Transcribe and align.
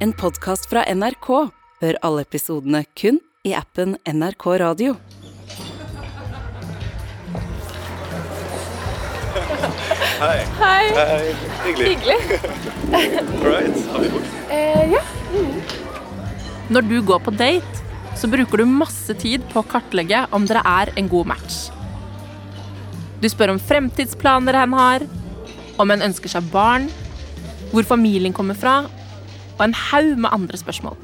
En 0.00 0.12
podkast 0.14 0.68
fra 0.70 0.84
NRK. 0.94 1.26
Hør 1.82 1.96
alle 2.06 2.22
episodene 2.22 2.84
kun 2.94 3.16
i 3.42 3.50
appen 3.58 3.96
NRK 4.06 4.44
Radio. 4.62 4.92
Hei. 10.20 10.36
Hei. 10.60 10.84
Hei. 10.94 11.32
Hyggelig. 11.64 11.88
Hyggelig. 11.88 12.20
All 13.42 13.48
right. 13.50 13.80
Har 13.90 14.04
vi 14.04 14.10
bort? 14.12 14.28
Eh, 14.54 14.84
ja. 14.92 15.02
Når 16.70 16.86
du 16.86 16.94
går 17.02 17.24
på 17.26 17.34
date, 17.34 17.82
så 18.14 18.30
bruker 18.30 18.62
du 18.62 18.70
masse 18.70 19.16
tid 19.18 19.42
på 19.50 19.64
å 19.64 19.66
kartlegge 19.66 20.28
om 20.30 20.46
dere 20.46 20.62
er 20.62 20.92
en 20.94 21.10
god 21.10 21.32
match. 21.32 21.58
Du 23.18 23.26
spør 23.26 23.56
om 23.56 23.58
fremtidsplaner 23.58 24.60
hen 24.62 24.78
har, 24.78 25.08
om 25.74 25.90
en 25.90 26.06
ønsker 26.06 26.30
seg 26.36 26.46
barn, 26.54 26.86
hvor 27.74 27.82
familien 27.82 28.36
kommer 28.36 28.54
fra, 28.54 28.84
og 29.58 29.64
en 29.66 29.76
haug 29.90 30.14
med 30.16 30.32
andre 30.32 30.60
spørsmål. 30.60 30.96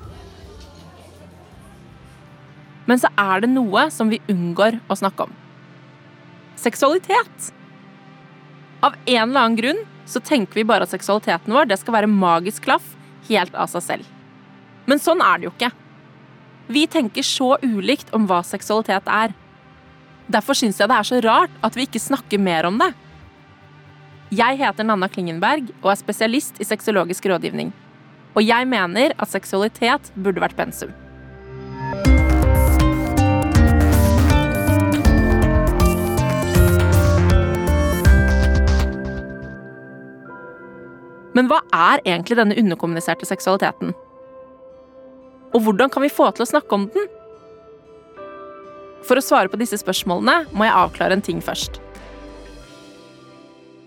Men 2.89 3.01
så 3.01 3.11
er 3.19 3.45
det 3.45 3.53
noe 3.53 3.89
som 3.93 4.11
vi 4.13 4.23
unngår 4.31 4.79
å 4.89 4.97
snakke 4.99 5.27
om. 5.27 5.37
Seksualitet. 6.61 7.53
Av 8.85 8.97
en 9.05 9.23
eller 9.31 9.41
annen 9.41 9.59
grunn 9.59 9.81
så 10.09 10.21
tenker 10.21 10.61
vi 10.61 10.67
bare 10.69 10.85
at 10.85 10.93
seksualiteten 10.93 11.55
vår 11.55 11.71
det 11.71 11.79
skal 11.81 11.97
være 11.97 12.11
magisk 12.11 12.67
klaff 12.67 12.93
helt 13.31 13.55
av 13.57 13.71
seg 13.73 13.87
selv. 13.87 14.11
Men 14.85 15.01
sånn 15.01 15.23
er 15.25 15.41
det 15.41 15.49
jo 15.49 15.55
ikke. 15.55 15.71
Vi 16.69 16.85
tenker 16.89 17.25
så 17.25 17.55
ulikt 17.65 18.13
om 18.17 18.29
hva 18.29 18.43
seksualitet 18.45 19.09
er. 19.09 19.33
Derfor 20.29 20.57
syns 20.57 20.79
jeg 20.81 20.89
det 20.89 20.99
er 20.99 21.09
så 21.09 21.21
rart 21.25 21.57
at 21.65 21.77
vi 21.77 21.89
ikke 21.89 22.01
snakker 22.01 22.41
mer 22.41 22.69
om 22.69 22.77
det. 22.81 22.91
Jeg 24.35 24.59
heter 24.61 24.87
Nanna 24.87 25.09
Klingenberg 25.13 25.69
og 25.83 25.91
er 25.93 26.01
spesialist 26.01 26.61
i 26.61 26.69
sexologisk 26.69 27.29
rådgivning. 27.31 27.73
Og 28.35 28.43
jeg 28.43 28.67
mener 28.67 29.15
at 29.19 29.31
seksualitet 29.31 30.11
burde 30.19 30.43
vært 30.43 30.59
pensum. 30.59 30.91
Men 41.35 41.49
hva 41.51 41.61
er 41.75 42.03
egentlig 42.07 42.39
denne 42.39 42.57
underkommuniserte 42.59 43.27
seksualiteten? 43.27 43.91
Og 45.55 45.63
hvordan 45.67 45.91
kan 45.91 46.03
vi 46.03 46.11
få 46.11 46.29
til 46.35 46.47
å 46.47 46.51
snakke 46.51 46.79
om 46.79 46.87
den? 46.95 47.09
For 49.05 49.19
å 49.19 49.25
svare 49.25 49.51
på 49.51 49.59
disse 49.61 49.79
spørsmålene 49.83 50.55
må 50.55 50.67
jeg 50.67 50.79
avklare 50.79 51.19
en 51.19 51.25
ting 51.27 51.43
først. 51.45 51.81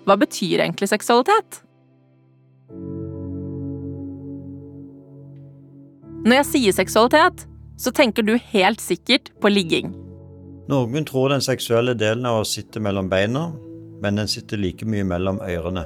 Hva 0.07 0.15
betyr 0.19 0.63
egentlig 0.63 0.91
seksualitet? 0.91 1.63
Når 6.27 6.41
jeg 6.41 6.47
sier 6.49 6.75
seksualitet, 6.75 7.45
så 7.79 7.91
tenker 7.95 8.25
du 8.27 8.33
helt 8.51 8.81
sikkert 8.83 9.29
på 9.39 9.47
ligging. 9.47 9.93
Noen 10.67 11.05
tror 11.07 11.31
den 11.31 11.43
seksuelle 11.45 11.93
delen 11.95 12.25
av 12.27 12.41
å 12.41 12.47
sitte 12.47 12.81
mellom 12.83 13.07
beina, 13.07 13.45
men 14.03 14.19
den 14.19 14.27
sitter 14.27 14.59
like 14.59 14.83
mye 14.83 15.05
mellom 15.07 15.39
ørene. 15.39 15.85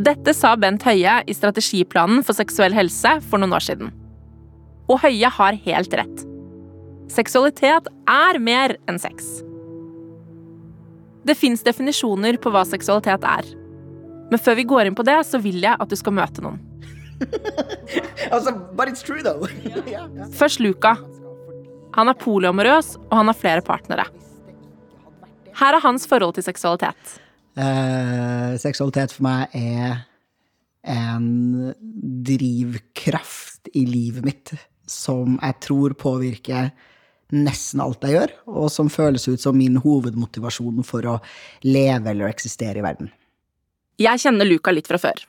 Dette 0.00 0.32
sa 0.32 0.54
Bent 0.56 0.86
Høie 0.86 1.18
i 1.28 1.34
Strategiplanen 1.36 2.22
for 2.24 2.38
seksuell 2.38 2.72
helse 2.72 3.18
for 3.28 3.42
noen 3.42 3.52
år 3.58 3.66
siden. 3.66 3.92
Og 4.88 5.02
Høie 5.02 5.28
har 5.36 5.60
helt 5.66 5.98
rett. 6.00 6.24
Seksualitet 7.12 7.90
er 8.08 8.40
mer 8.40 8.78
enn 8.88 9.02
sex. 9.02 9.42
Det 11.28 11.36
fins 11.36 11.66
definisjoner 11.66 12.40
på 12.40 12.54
hva 12.54 12.64
seksualitet 12.64 13.28
er. 13.28 13.52
Men 14.32 14.40
før 14.40 14.56
vi 14.56 14.68
går 14.72 14.88
inn 14.88 14.96
på 14.96 15.04
det, 15.04 15.20
så 15.28 15.42
vil 15.44 15.60
jeg 15.66 15.76
at 15.76 15.92
du 15.92 16.00
skal 16.00 16.16
møte 16.16 16.46
noen. 16.46 16.62
altså, 18.34 18.52
but 18.76 18.88
it's 18.88 19.02
true, 19.02 19.22
though. 19.22 19.48
yeah. 19.88 20.08
Først 20.32 20.60
Luca. 20.60 20.96
Han 21.96 22.10
er 22.10 22.18
polyamorøs, 22.20 22.96
og 23.08 23.16
han 23.16 23.30
har 23.30 23.38
flere 23.38 23.64
partnere. 23.64 24.04
Her 25.58 25.74
er 25.74 25.82
hans 25.82 26.06
forhold 26.06 26.36
til 26.36 26.46
seksualitet. 26.46 27.16
Uh, 27.58 28.54
seksualitet 28.60 29.14
for 29.16 29.26
meg 29.26 29.56
er 29.58 30.04
en 30.88 31.72
drivkraft 32.28 33.72
i 33.74 33.82
livet 33.88 34.24
mitt 34.24 34.52
som 34.88 35.36
jeg 35.42 35.56
tror 35.64 35.96
påvirker 35.98 36.70
nesten 37.34 37.82
alt 37.84 38.04
jeg 38.06 38.14
gjør, 38.14 38.34
og 38.48 38.70
som 38.72 38.88
føles 38.92 39.26
ut 39.28 39.42
som 39.42 39.56
min 39.58 39.76
hovedmotivasjon 39.82 40.80
for 40.86 41.04
å 41.10 41.16
leve 41.66 42.14
eller 42.14 42.30
eksistere 42.30 42.80
i 42.80 42.84
verden. 42.86 43.10
Jeg 44.00 44.22
kjenner 44.22 44.48
Luca 44.48 44.72
litt 44.72 44.88
fra 44.88 45.00
før. 45.02 45.26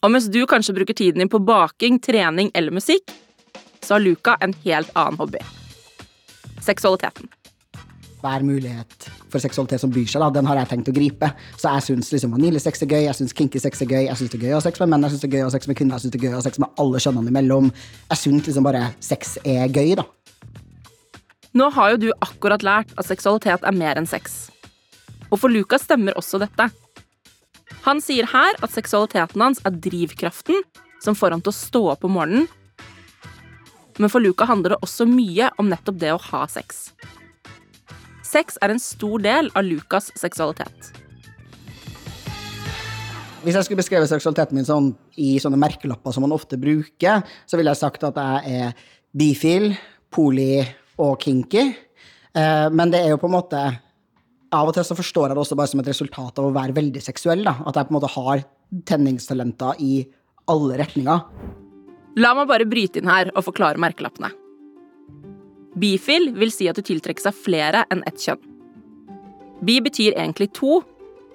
Og 0.00 0.12
mens 0.14 0.30
du 0.32 0.40
kanskje 0.48 0.72
bruker 0.76 0.96
tiden 0.96 1.20
din 1.20 1.28
på 1.28 1.42
baking, 1.44 1.98
trening 2.00 2.48
eller 2.56 2.72
musikk, 2.72 3.12
så 3.84 3.96
har 3.96 4.04
Luca 4.04 4.36
en 4.40 4.54
helt 4.64 4.88
annen 4.96 5.18
hobby. 5.20 5.42
Seksualiteten. 6.64 7.28
Hver 8.20 8.44
mulighet 8.44 9.08
for 9.32 9.40
seksualitet 9.40 9.80
som 9.80 9.92
byr 9.92 10.08
seg, 10.08 10.20
da, 10.20 10.30
den 10.32 10.48
har 10.48 10.58
jeg 10.60 10.70
tenkt 10.72 10.88
å 10.92 10.94
gripe. 10.96 11.30
Så 11.56 11.72
jeg 11.72 11.86
syns 11.86 12.10
liksom 12.12 12.34
vaniljesex 12.36 12.84
er 12.84 12.90
gøy, 12.92 13.04
jeg 13.06 13.16
syns 13.16 13.36
kinky 13.36 13.60
sex 13.60 13.80
er 13.84 13.88
gøy, 13.92 14.02
jeg 14.08 14.20
syns 14.20 14.32
det 14.32 14.40
er 14.40 14.44
gøy 14.46 14.56
å 14.56 14.58
ha 14.58 14.64
sex 14.64 14.80
med 14.80 14.92
menn, 14.92 15.04
jeg 15.04 15.14
syns 15.14 15.24
det 15.24 15.30
er 15.30 15.36
gøy 15.36 15.44
å 15.44 15.48
ha 15.48 15.54
sex 15.56 15.70
med 15.70 15.78
kvinner, 15.80 15.96
jeg 15.96 16.04
syns 16.04 16.14
det 16.14 16.20
er 16.20 16.26
gøy 16.26 16.34
å 16.34 16.40
ha 16.40 16.44
sex 16.48 16.60
med 16.60 16.82
alle 16.84 17.00
kjønnene 17.04 17.32
imellom. 17.32 17.70
Jeg 18.12 18.22
syns 18.24 18.50
liksom 18.50 18.68
bare 18.68 18.84
sex 19.04 19.36
er 19.44 19.72
gøy, 19.72 19.94
da. 20.00 20.06
Nå 21.56 21.72
har 21.76 21.94
jo 21.94 22.02
du 22.06 22.10
akkurat 22.24 22.64
lært 22.64 22.92
at 22.96 23.08
seksualitet 23.08 23.64
er 23.68 23.76
mer 23.76 24.00
enn 24.00 24.08
sex. 24.08 24.46
Og 25.30 25.40
for 25.40 25.52
Lucas 25.52 25.84
stemmer 25.88 26.16
også 26.20 26.40
dette. 26.40 26.68
Han 27.86 28.00
sier 28.04 28.28
her 28.30 28.56
at 28.60 28.72
seksualiteten 28.74 29.42
hans 29.42 29.62
er 29.64 29.76
drivkraften 29.76 30.62
som 31.00 31.16
får 31.16 31.36
han 31.36 31.44
til 31.44 31.52
å 31.52 31.58
stå 31.58 31.82
opp 31.94 32.04
om 32.04 32.16
morgenen. 32.18 32.48
Men 34.00 34.12
for 34.12 34.22
Luca 34.24 34.46
handler 34.48 34.74
det 34.74 34.82
også 34.84 35.06
mye 35.08 35.50
om 35.60 35.68
nettopp 35.68 35.98
det 36.00 36.12
å 36.14 36.20
ha 36.30 36.46
sex. 36.48 36.90
Sex 38.24 38.56
er 38.62 38.72
en 38.72 38.80
stor 38.80 39.20
del 39.24 39.50
av 39.58 39.66
Lucas 39.66 40.08
seksualitet. 40.16 40.92
Hvis 43.40 43.56
jeg 43.56 43.66
skulle 43.66 43.80
beskrevet 43.80 44.10
seksualiteten 44.10 44.56
min 44.58 44.68
sånn, 44.68 44.90
i 45.16 45.38
sånne 45.40 45.58
merkelapper 45.60 46.12
som 46.12 46.26
man 46.26 46.36
ofte 46.36 46.58
bruker, 46.60 47.24
så 47.48 47.56
ville 47.56 47.72
jeg 47.72 47.80
sagt 47.80 48.04
at 48.04 48.18
jeg 48.20 48.64
er 48.66 48.82
bifil, 49.16 49.70
poli 50.12 50.60
og 51.00 51.16
kinky. 51.24 51.70
Eh, 52.36 52.66
men 52.68 52.92
det 52.92 53.00
er 53.00 53.14
jo 53.14 53.20
på 53.22 53.30
en 53.30 53.36
måte 53.38 53.62
Av 54.50 54.66
og 54.66 54.74
til 54.74 54.86
så 54.86 54.96
forstår 54.98 55.28
jeg 55.28 55.36
det 55.36 55.42
også 55.44 55.58
bare 55.58 55.70
som 55.70 55.80
et 55.82 55.88
resultat 55.92 56.38
av 56.42 56.48
å 56.48 56.54
være 56.54 56.74
veldig 56.74 57.02
seksuell. 57.04 57.44
Da. 57.46 57.54
At 57.70 57.78
jeg 57.78 57.86
på 57.86 57.94
en 57.94 57.98
måte 58.00 58.14
har 58.16 58.44
tenningstalenter 58.90 59.78
i 59.82 60.02
alle 60.50 60.78
retninger. 60.80 61.26
La 62.18 62.32
meg 62.34 62.48
bare 62.50 62.66
bryte 62.66 62.98
inn 62.98 63.10
her 63.10 63.30
og 63.36 63.46
forklare 63.46 63.78
merkelappene. 63.80 64.32
Bifil 65.78 66.32
vil 66.34 66.50
si 66.50 66.66
at 66.66 66.78
du 66.78 66.82
tiltrekker 66.82 67.22
seg 67.22 67.36
flere 67.46 67.84
enn 67.94 68.02
ett 68.10 68.18
kjønn. 68.18 68.42
Bi 69.62 69.76
betyr 69.84 70.16
egentlig 70.16 70.50
to, 70.56 70.80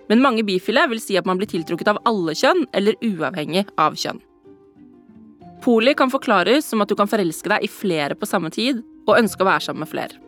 men 0.09 0.21
mange 0.21 0.43
bifile 0.45 0.83
vil 0.91 0.99
si 1.01 1.15
at 1.17 1.27
man 1.29 1.39
blir 1.39 1.49
tiltrukket 1.49 1.93
av 1.93 2.01
alle 2.09 2.35
kjønn 2.35 2.65
eller 2.75 2.97
uavhengig 3.05 3.63
av 3.79 3.95
kjønn. 4.01 4.19
Poli 5.63 5.95
kan 5.97 6.11
forklares 6.11 6.67
som 6.67 6.83
at 6.83 6.91
du 6.91 6.97
kan 6.99 7.09
forelske 7.09 7.49
deg 7.49 7.63
i 7.65 7.71
flere 7.71 8.17
på 8.17 8.27
samme 8.29 8.51
tid 8.53 8.83
og 9.07 9.17
ønske 9.17 9.41
å 9.41 9.47
være 9.47 9.69
sammen 9.69 9.85
med 9.85 9.93
flere. 9.93 10.19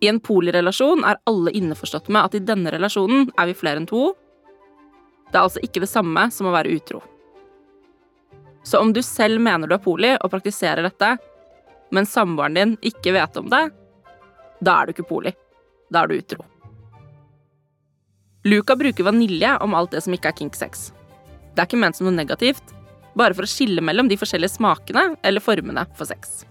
I 0.00 0.08
en 0.10 0.20
polirelasjon 0.20 1.04
er 1.08 1.20
alle 1.24 1.52
innforstått 1.56 2.10
med 2.12 2.28
at 2.28 2.36
i 2.36 2.44
denne 2.44 2.72
relasjonen 2.74 3.30
er 3.36 3.48
vi 3.48 3.56
flere 3.56 3.80
enn 3.80 3.88
to. 3.88 4.10
Det 5.30 5.38
er 5.38 5.44
altså 5.46 5.62
ikke 5.64 5.82
det 5.82 5.90
samme 5.90 6.26
som 6.32 6.48
å 6.48 6.54
være 6.54 6.74
utro. 6.76 7.00
Så 8.66 8.80
om 8.82 8.92
du 8.92 9.00
selv 9.02 9.40
mener 9.40 9.70
du 9.70 9.76
er 9.76 9.82
poli 9.82 10.12
og 10.16 10.30
praktiserer 10.32 10.82
dette, 10.84 11.16
men 11.94 12.08
samboeren 12.08 12.56
din 12.58 12.74
ikke 12.84 13.14
vet 13.14 13.36
om 13.38 13.48
det, 13.50 13.62
da 14.60 14.80
er 14.80 14.86
du 14.86 14.96
ikke 14.96 15.08
poli. 15.08 15.32
Da 15.92 16.02
er 16.02 16.10
du 16.10 16.16
utro. 16.18 16.44
Luca 18.46 18.76
bruker 18.78 19.06
vanilje 19.06 19.52
om 19.62 19.74
alt 19.74 19.94
det 19.94 20.02
som 20.04 20.14
ikke 20.14 20.32
er 20.32 20.38
kinksex. 20.40 20.90
Det 21.54 21.62
er 21.62 21.68
ikke 21.70 21.80
ment 21.82 21.98
som 21.98 22.08
noe 22.08 22.14
negativt, 22.14 22.74
bare 23.16 23.34
for 23.34 23.46
å 23.46 23.50
skille 23.50 23.82
mellom 23.82 24.10
de 24.10 24.18
forskjellige 24.20 24.58
smakene 24.58 25.08
eller 25.26 25.42
formene 25.42 25.86
for 25.96 26.08
sex. 26.10 26.44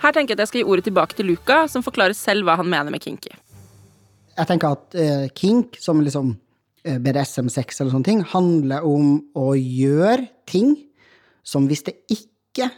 Her 0.00 0.14
tenker 0.16 0.32
jeg 0.32 0.38
at 0.38 0.44
jeg 0.46 0.50
skal 0.52 0.62
gi 0.62 0.68
ordet 0.72 0.86
tilbake 0.88 1.16
til 1.16 1.28
Luca, 1.28 1.64
som 1.68 1.84
forklarer 1.84 2.16
selv 2.16 2.46
hva 2.48 2.56
han 2.60 2.68
mener 2.70 2.92
med 2.92 3.02
kinky. 3.04 3.34
Jeg 4.36 4.48
tenker 4.48 4.76
at 4.76 4.96
uh, 4.96 5.26
kink, 5.36 5.76
som 5.82 6.00
liksom 6.00 6.32
uh, 6.32 6.98
BDSM-sex 7.04 7.82
eller 7.82 7.92
sånne 7.92 8.08
ting, 8.08 8.22
handler 8.32 8.86
om 8.88 9.18
å 9.36 9.52
gjøre 9.58 10.30
ting 10.48 10.72
som 11.44 11.66
hvis 11.68 11.84
det 11.88 11.98
ikke 12.12 12.70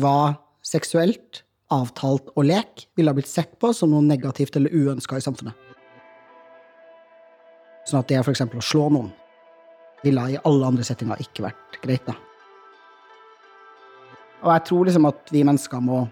var 0.00 0.38
seksuelt, 0.64 1.42
avtalt 1.72 2.30
og 2.36 2.46
lek, 2.46 2.86
ville 2.96 3.10
ha 3.10 3.16
blitt 3.16 3.30
sett 3.30 3.56
på 3.60 3.72
som 3.74 3.90
noe 3.90 4.04
negativt 4.06 4.56
eller 4.56 4.72
uønska 4.72 5.18
i 5.18 5.24
samfunnet. 5.24 5.56
Sånn 7.86 8.00
at 8.00 8.10
det 8.10 8.20
eksempel 8.22 8.62
å 8.62 8.66
slå 8.66 8.88
noen 8.94 9.12
ville 10.04 10.22
i 10.30 10.38
alle 10.46 10.68
andre 10.68 10.84
settinger 10.86 11.20
ikke 11.22 11.46
vært 11.46 11.78
greit, 11.82 12.06
da. 12.06 12.14
Og 14.44 14.52
jeg 14.52 14.64
tror 14.68 14.86
liksom 14.86 15.08
at 15.08 15.32
vi 15.34 15.42
mennesker 15.46 15.82
må, 15.82 16.04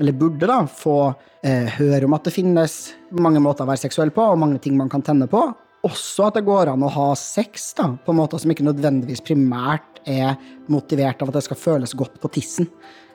eller 0.00 0.16
burde, 0.18 0.46
da, 0.50 0.64
få 0.66 1.14
eh, 1.44 1.68
høre 1.78 2.08
om 2.08 2.16
at 2.16 2.26
det 2.26 2.34
finnes 2.34 2.78
mange 3.14 3.42
måter 3.42 3.66
å 3.66 3.70
være 3.70 3.84
seksuell 3.84 4.12
på, 4.14 4.24
og 4.32 4.40
mange 4.40 4.58
ting 4.62 4.76
man 4.78 4.90
kan 4.92 5.04
tenne 5.06 5.28
på. 5.30 5.42
Også 5.84 6.28
at 6.28 6.38
det 6.38 6.46
går 6.46 6.72
an 6.72 6.84
å 6.86 6.92
ha 6.92 7.08
sex 7.18 7.72
da, 7.78 7.90
på 8.06 8.14
måter 8.16 8.40
som 8.40 8.52
ikke 8.52 8.66
nødvendigvis 8.66 9.22
primært 9.24 10.00
er 10.08 10.38
motivert 10.72 11.20
av 11.22 11.30
at 11.30 11.38
det 11.38 11.44
skal 11.46 11.60
føles 11.60 11.94
godt 11.96 12.16
på 12.22 12.30
tissen. 12.34 12.68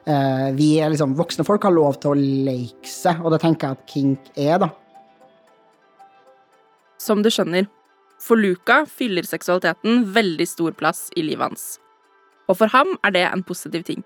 Eh, 0.05 0.49
vi 0.57 0.75
er 0.79 0.93
liksom, 0.93 1.17
Voksne 1.17 1.45
folk 1.47 1.65
har 1.67 1.75
lov 1.75 1.99
til 2.01 2.13
å 2.13 2.19
leke 2.19 2.89
seg, 2.89 3.19
og 3.23 3.33
det 3.33 3.41
tenker 3.43 3.67
jeg 3.67 3.79
at 3.79 3.89
kink 3.89 4.31
er, 4.37 4.63
da. 4.63 4.71
Som 6.99 7.23
du 7.23 7.31
skjønner, 7.33 7.67
for 8.19 8.39
Luca 8.39 8.83
fyller 8.89 9.27
seksualiteten 9.27 10.03
veldig 10.15 10.47
stor 10.47 10.75
plass 10.79 11.07
i 11.15 11.23
livet 11.23 11.49
hans. 11.49 11.67
Og 12.49 12.57
for 12.59 12.71
ham 12.73 12.95
er 13.05 13.13
det 13.15 13.25
en 13.29 13.43
positiv 13.45 13.85
ting. 13.87 14.01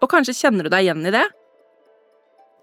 Og 0.00 0.08
kanskje 0.10 0.36
kjenner 0.36 0.66
du 0.66 0.72
deg 0.72 0.86
igjen 0.86 1.04
i 1.08 1.14
det? 1.14 1.26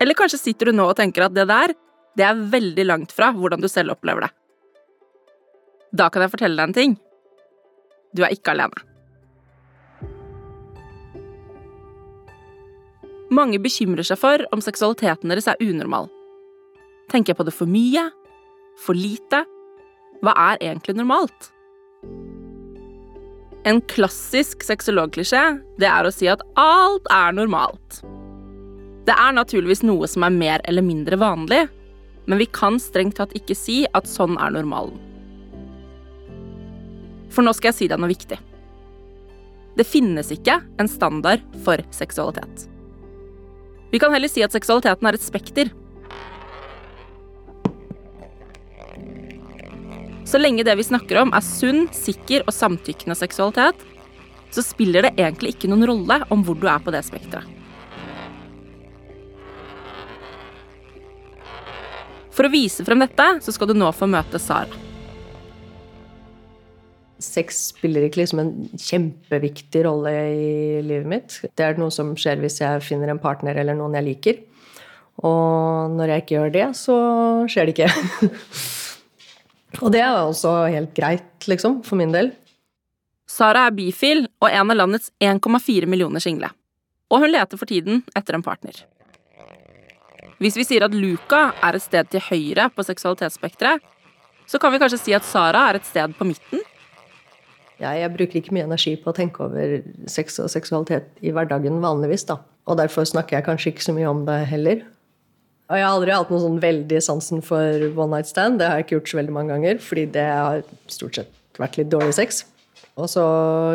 Eller 0.02 0.18
kanskje 0.18 0.40
sitter 0.40 0.70
du 0.70 0.78
nå 0.78 0.90
og 0.92 0.98
tenker 1.00 1.26
at 1.26 1.36
det 1.36 1.48
der, 1.50 1.74
det 2.18 2.26
er 2.26 2.46
veldig 2.54 2.86
langt 2.86 3.14
fra 3.14 3.32
hvordan 3.34 3.62
du 3.62 3.70
selv 3.72 3.96
opplever 3.96 4.28
det. 4.28 4.32
Da 5.98 6.10
kan 6.12 6.24
jeg 6.24 6.34
fortelle 6.34 6.60
deg 6.60 6.70
en 6.70 6.78
ting. 6.78 6.96
Du 8.16 8.24
er 8.26 8.34
ikke 8.34 8.54
alene. 8.54 8.84
Mange 13.34 13.60
bekymrer 13.60 14.08
seg 14.08 14.20
for 14.22 14.44
om 14.56 14.64
seksualiteten 14.64 15.32
deres 15.32 15.50
er 15.52 15.60
unormal. 15.64 16.08
Tenker 17.12 17.34
jeg 17.34 17.40
på 17.40 17.46
det 17.48 17.56
for 17.56 17.70
mye? 17.70 18.08
For 18.84 18.96
lite? 18.96 19.44
Hva 20.24 20.34
er 20.48 20.62
egentlig 20.64 20.96
normalt? 20.98 21.52
En 23.68 23.82
klassisk 23.92 24.64
sexologklisjé 24.64 25.44
det 25.82 25.90
er 25.92 26.08
å 26.08 26.14
si 26.14 26.30
at 26.32 26.44
alt 26.60 27.10
er 27.12 27.36
normalt. 27.36 28.00
Det 29.08 29.16
er 29.16 29.36
naturligvis 29.38 29.86
noe 29.88 30.08
som 30.12 30.26
er 30.28 30.36
mer 30.36 30.64
eller 30.68 30.84
mindre 30.84 31.16
vanlig, 31.20 31.62
men 32.28 32.42
vi 32.42 32.50
kan 32.52 32.76
strengt 32.84 33.16
tatt 33.22 33.32
ikke 33.40 33.56
si 33.56 33.86
at 33.96 34.10
sånn 34.10 34.36
er 34.36 34.52
normalen. 34.52 34.98
For 37.32 37.46
nå 37.46 37.54
skal 37.56 37.72
jeg 37.72 37.78
si 37.78 37.88
deg 37.88 38.02
noe 38.02 38.12
viktig. 38.12 38.40
Det 39.80 39.86
finnes 39.88 40.32
ikke 40.34 40.60
en 40.82 40.92
standard 40.92 41.44
for 41.64 41.80
seksualitet. 41.96 42.68
Vi 43.94 44.00
kan 44.02 44.12
heller 44.12 44.28
si 44.28 44.44
at 44.44 44.52
seksualiteten 44.52 45.08
er 45.08 45.16
et 45.16 45.24
spekter. 45.24 45.72
Så 50.28 50.42
lenge 50.42 50.66
det 50.68 50.76
vi 50.76 50.84
snakker 50.84 51.22
om, 51.22 51.32
er 51.32 51.46
sunn, 51.46 51.86
sikker 51.96 52.44
og 52.44 52.52
samtykkende 52.52 53.16
seksualitet, 53.16 53.80
så 54.52 54.64
spiller 54.66 55.08
det 55.08 55.16
egentlig 55.16 55.56
ikke 55.56 55.72
noen 55.72 55.88
rolle 55.88 56.26
om 56.34 56.44
hvor 56.44 56.60
du 56.60 56.68
er 56.68 56.84
på 56.84 56.92
det 56.92 57.06
spekteret. 57.08 57.57
For 62.38 62.46
å 62.46 62.54
vise 62.54 62.86
frem 62.86 63.02
dette, 63.02 63.26
så 63.42 63.54
skal 63.54 63.72
du 63.72 63.74
nå 63.78 63.90
få 63.98 64.06
møte 64.10 64.38
Sara. 64.38 64.86
Sex 67.18 67.64
spiller 67.72 68.04
ikke 68.06 68.20
liksom 68.22 68.44
en 68.44 68.52
kjempeviktig 68.78 69.82
rolle 69.88 70.12
i 70.14 70.50
livet 70.86 71.10
mitt. 71.10 71.38
Det 71.58 71.66
er 71.66 71.80
noe 71.82 71.90
som 71.94 72.12
skjer 72.14 72.38
hvis 72.44 72.60
jeg 72.62 72.84
finner 72.86 73.10
en 73.10 73.22
partner 73.22 73.58
eller 73.58 73.74
noen 73.78 73.98
jeg 73.98 74.06
liker. 74.06 74.44
Og 75.26 75.96
når 75.98 76.14
jeg 76.14 76.24
ikke 76.24 76.36
gjør 76.36 76.54
det, 76.54 76.68
så 76.78 76.98
skjer 77.50 77.72
det 77.72 77.74
ikke. 77.74 78.28
og 79.84 79.96
det 79.96 80.04
er 80.04 80.20
også 80.20 80.52
helt 80.70 80.94
greit, 80.98 81.32
liksom, 81.50 81.80
for 81.88 81.98
min 81.98 82.14
del. 82.14 82.30
Sara 83.28 83.66
er 83.66 83.74
bifil 83.80 84.28
og 84.44 84.52
en 84.52 84.76
av 84.76 84.78
landets 84.78 85.10
1,4 85.18 85.90
millioner 85.90 86.22
single. 86.22 86.54
Og 87.10 87.26
hun 87.26 87.34
leter 87.34 87.58
for 87.58 87.70
tiden 87.70 88.06
etter 88.14 88.38
en 88.38 88.46
partner. 88.46 88.78
Hvis 90.38 90.58
vi 90.60 90.66
sier 90.68 90.86
at 90.86 90.94
Luca 90.94 91.48
er 91.66 91.78
et 91.78 91.82
sted 91.82 92.10
til 92.14 92.22
høyre 92.22 92.68
på 92.70 92.84
seksualitetsspekteret, 92.86 93.82
så 94.48 94.60
kan 94.62 94.72
vi 94.72 94.80
kanskje 94.80 95.00
si 95.02 95.16
at 95.18 95.26
Sara 95.26 95.64
er 95.72 95.80
et 95.80 95.88
sted 95.88 96.14
på 96.18 96.28
midten? 96.30 96.62
Ja, 97.82 97.92
jeg 97.98 98.12
bruker 98.14 98.40
ikke 98.40 98.54
mye 98.54 98.66
energi 98.66 98.94
på 99.02 99.12
å 99.12 99.18
tenke 99.18 99.44
over 99.46 99.80
sex 100.10 100.38
og 100.42 100.50
seksualitet 100.54 101.10
i 101.26 101.34
hverdagen 101.34 101.82
vanligvis, 101.82 102.26
da. 102.30 102.40
Og 102.70 102.78
derfor 102.80 103.06
snakker 103.06 103.38
jeg 103.38 103.48
kanskje 103.48 103.74
ikke 103.74 103.86
så 103.86 103.96
mye 103.98 104.10
om 104.10 104.24
det 104.28 104.38
heller. 104.50 104.86
Og 105.68 105.76
jeg 105.76 105.84
har 105.84 105.98
aldri 105.98 106.14
hatt 106.16 106.30
noen 106.32 106.44
sånn 106.46 106.62
veldig 106.64 107.02
sansen 107.04 107.42
for 107.44 107.88
one 107.90 108.14
night 108.14 108.30
stand. 108.30 108.62
Det 108.62 108.70
har 108.70 108.80
jeg 108.80 108.88
ikke 108.88 108.98
gjort 108.98 109.12
så 109.12 109.20
veldig 109.20 109.36
mange 109.36 109.56
ganger, 109.56 109.82
fordi 109.84 110.06
det 110.16 110.28
har 110.30 110.62
stort 110.92 111.20
sett 111.20 111.60
vært 111.60 111.82
litt 111.82 111.90
dårlig 111.92 112.16
sex. 112.16 112.46
Og 112.98 113.06
så 113.12 113.24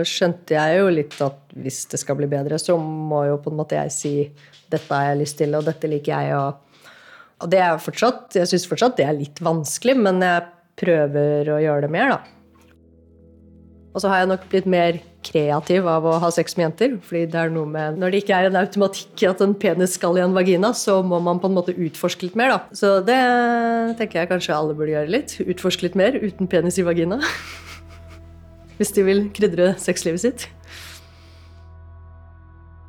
skjønte 0.08 0.56
jeg 0.56 0.80
jo 0.80 0.90
litt 0.90 1.14
at 1.22 1.54
hvis 1.54 1.84
det 1.92 2.00
skal 2.02 2.18
bli 2.18 2.26
bedre, 2.30 2.58
så 2.58 2.74
må 2.80 3.22
jo 3.28 3.38
på 3.42 3.52
en 3.52 3.60
måte 3.60 3.78
jeg 3.78 3.94
si 3.94 4.14
dette 4.72 4.88
har 4.90 5.12
jeg 5.12 5.20
lyst 5.20 5.38
til, 5.38 5.54
og 5.54 5.66
dette 5.68 5.90
liker 5.90 6.16
jeg, 6.16 6.34
og, 6.38 6.90
og 7.44 7.50
det 7.52 7.60
er 7.60 7.76
fortsatt 7.82 8.38
Jeg 8.40 8.48
syns 8.48 8.64
fortsatt 8.70 8.96
det 8.98 9.06
er 9.06 9.18
litt 9.18 9.42
vanskelig, 9.44 9.98
men 10.00 10.22
jeg 10.24 10.46
prøver 10.80 11.52
å 11.52 11.60
gjøre 11.62 11.86
det 11.86 11.92
mer, 11.92 12.16
da. 12.16 12.38
Og 13.92 14.00
så 14.00 14.08
har 14.08 14.22
jeg 14.22 14.30
nok 14.30 14.44
blitt 14.48 14.68
mer 14.72 14.98
kreativ 15.22 15.86
av 15.86 16.06
å 16.08 16.14
ha 16.22 16.30
sex 16.32 16.56
med 16.56 16.64
jenter. 16.64 16.94
fordi 17.04 17.26
det 17.30 17.38
er 17.38 17.50
noe 17.52 17.68
med, 17.68 17.98
Når 18.00 18.10
det 18.10 18.22
ikke 18.22 18.38
er 18.38 18.48
en 18.48 18.56
automatikk 18.56 19.22
i 19.22 19.28
at 19.28 19.40
en 19.44 19.54
penis 19.54 19.94
skal 19.98 20.16
i 20.16 20.24
en 20.24 20.34
vagina, 20.34 20.72
så 20.72 21.02
må 21.04 21.20
man 21.20 21.38
på 21.38 21.50
en 21.50 21.54
måte 21.54 21.76
utforske 21.76 22.26
litt 22.26 22.36
mer. 22.36 22.48
da. 22.48 22.60
Så 22.72 23.04
det 23.04 23.20
tenker 23.98 24.20
jeg 24.20 24.32
kanskje 24.32 24.56
alle 24.56 24.74
burde 24.74 24.96
gjøre 24.96 25.12
litt. 25.12 25.36
Utforske 25.44 25.82
litt 25.82 25.94
mer 25.94 26.16
uten 26.16 26.48
penis 26.48 26.78
i 26.78 26.88
vagina. 26.88 27.20
Hvis 28.82 28.90
de 28.96 29.04
vil 29.06 29.28
krydre 29.30 29.76
sexlivet 29.78 30.24
sitt. 30.24 30.48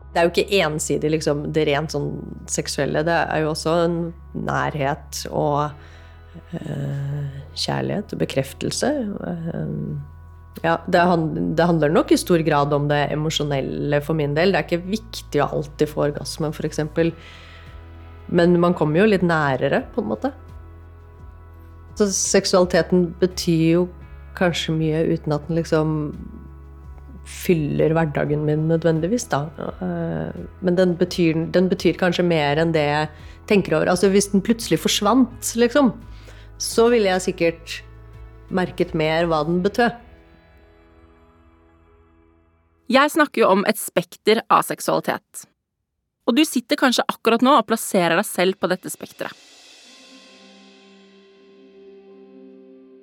Det 0.10 0.18
er 0.18 0.26
jo 0.26 0.32
ikke 0.32 0.62
ensidig 0.66 1.12
liksom, 1.14 1.44
det 1.54 1.68
rent 1.70 1.94
sånn 1.94 2.16
seksuelle. 2.50 3.04
Det 3.06 3.14
er 3.14 3.44
jo 3.44 3.52
også 3.52 3.76
en 3.84 4.00
nærhet 4.34 5.22
og 5.30 5.70
øh, 6.58 7.30
kjærlighet 7.54 8.14
og 8.14 8.22
bekreftelse. 8.22 8.92
Øh, 9.30 9.72
ja, 10.66 10.76
det, 10.90 11.06
det, 11.58 11.66
handler 11.70 11.94
nok 11.94 12.14
i 12.14 12.18
stor 12.18 12.42
grad 12.46 12.74
om 12.74 12.90
det 12.90 13.04
emosjonelle 13.14 14.02
for 14.06 14.18
min 14.18 14.34
del. 14.38 14.54
Det 14.54 14.62
er 14.62 14.68
ikke 14.70 14.94
viktig 14.98 15.42
å 15.46 15.50
alltid 15.60 15.94
få 15.94 16.08
orgasme, 16.10 16.50
f.eks. 16.54 16.82
Men 18.34 18.58
man 18.62 18.78
kommer 18.78 19.04
jo 19.04 19.12
litt 19.14 19.26
nærere, 19.26 19.84
på 19.94 20.02
en 20.02 20.10
måte. 20.14 20.34
Så 21.98 22.10
seksualiteten 22.14 23.12
betyr 23.22 23.66
jo 23.76 23.90
kanskje 24.38 24.76
mye 24.76 25.04
uten 25.14 25.36
at 25.36 25.46
den 25.48 25.60
liksom 25.60 25.94
fyller 27.24 27.94
hverdagen 27.96 28.44
min 28.48 28.68
nødvendigvis, 28.68 29.30
da. 29.32 29.46
Eh, 29.82 30.42
men 30.62 30.80
den 30.80 30.96
betyr, 31.00 31.46
den 31.56 31.70
betyr 31.72 31.98
kanskje 32.00 32.26
mer 32.28 32.60
enn 32.60 32.74
det 32.76 32.84
jeg 32.84 33.10
tenker 33.48 33.78
over. 33.78 33.92
Altså 33.94 34.12
hvis 34.12 34.32
den 34.34 34.44
plutselig 34.44 34.82
forsvant, 34.84 35.54
liksom, 35.60 35.94
så 36.60 36.90
ville 36.92 37.12
jeg 37.14 37.28
sikkert 37.30 37.78
merket 38.54 38.94
mer 38.98 39.30
hva 39.32 39.44
den 39.48 39.64
betød. 39.64 39.96
Jeg 42.92 43.14
snakker 43.16 43.46
jo 43.46 43.54
om 43.56 43.64
et 43.66 43.80
spekter 43.80 44.44
av 44.52 44.66
seksualitet. 44.68 45.48
Og 46.28 46.36
du 46.38 46.44
sitter 46.48 46.80
kanskje 46.80 47.08
akkurat 47.10 47.44
nå 47.44 47.56
og 47.58 47.68
plasserer 47.68 48.20
deg 48.20 48.28
selv 48.28 48.60
på 48.60 48.70
dette 48.72 48.92
spekteret. 48.92 49.53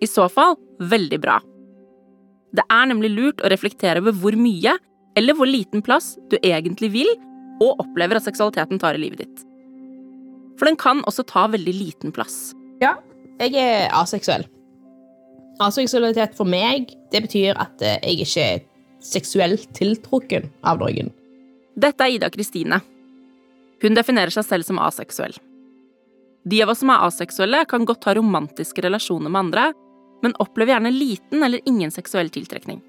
I 0.00 0.08
så 0.08 0.26
fall 0.32 0.56
veldig 0.80 1.18
bra. 1.20 1.38
Det 2.56 2.64
er 2.66 2.88
nemlig 2.90 3.12
lurt 3.14 3.42
å 3.44 3.50
reflektere 3.52 4.02
over 4.02 4.16
hvor 4.16 4.36
mye 4.38 4.74
eller 5.18 5.36
hvor 5.36 5.48
liten 5.48 5.82
plass 5.84 6.14
du 6.30 6.38
egentlig 6.40 6.90
vil 6.94 7.10
og 7.60 7.82
opplever 7.84 8.18
at 8.18 8.26
seksualiteten 8.26 8.80
tar 8.80 8.96
i 8.96 9.02
livet 9.02 9.24
ditt. 9.24 9.44
For 10.58 10.68
den 10.68 10.78
kan 10.80 11.04
også 11.08 11.24
ta 11.28 11.46
veldig 11.52 11.74
liten 11.76 12.14
plass. 12.16 12.52
Ja, 12.82 12.96
jeg 13.40 13.56
er 13.60 13.92
aseksuell. 13.96 14.46
Aseksualitet 15.60 16.36
for 16.36 16.48
meg, 16.48 16.92
det 17.12 17.22
betyr 17.26 17.58
at 17.60 17.80
jeg 17.84 18.24
ikke 18.24 18.44
er 18.44 18.64
seksuelt 19.04 19.68
tiltrukken 19.76 20.48
av 20.64 20.80
noen. 20.80 21.12
Dette 21.80 22.04
er 22.04 22.16
Ida 22.16 22.30
Kristine. 22.32 22.80
Hun 23.80 23.96
definerer 23.96 24.32
seg 24.32 24.44
selv 24.48 24.68
som 24.68 24.80
aseksuell. 24.80 25.36
De 26.48 26.60
av 26.64 26.72
oss 26.72 26.80
som 26.80 26.92
er 26.92 27.04
aseksuelle, 27.04 27.64
kan 27.68 27.84
godt 27.88 28.06
ha 28.08 28.14
romantiske 28.16 28.84
relasjoner 28.84 29.32
med 29.32 29.40
andre, 29.44 29.70
men 30.24 30.36
opplever 30.42 30.74
gjerne 30.74 30.92
liten 30.94 31.42
eller 31.42 31.62
ingen 31.68 31.92
seksuell 31.94 32.30
tiltrekning. 32.32 32.80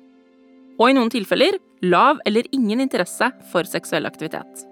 Og 0.80 0.90
i 0.90 0.96
noen 0.98 1.12
tilfeller 1.14 1.58
lav 1.86 2.22
eller 2.26 2.48
ingen 2.56 2.82
interesse 2.84 3.32
for 3.52 3.68
seksuell 3.70 4.08
aktivitet. 4.10 4.66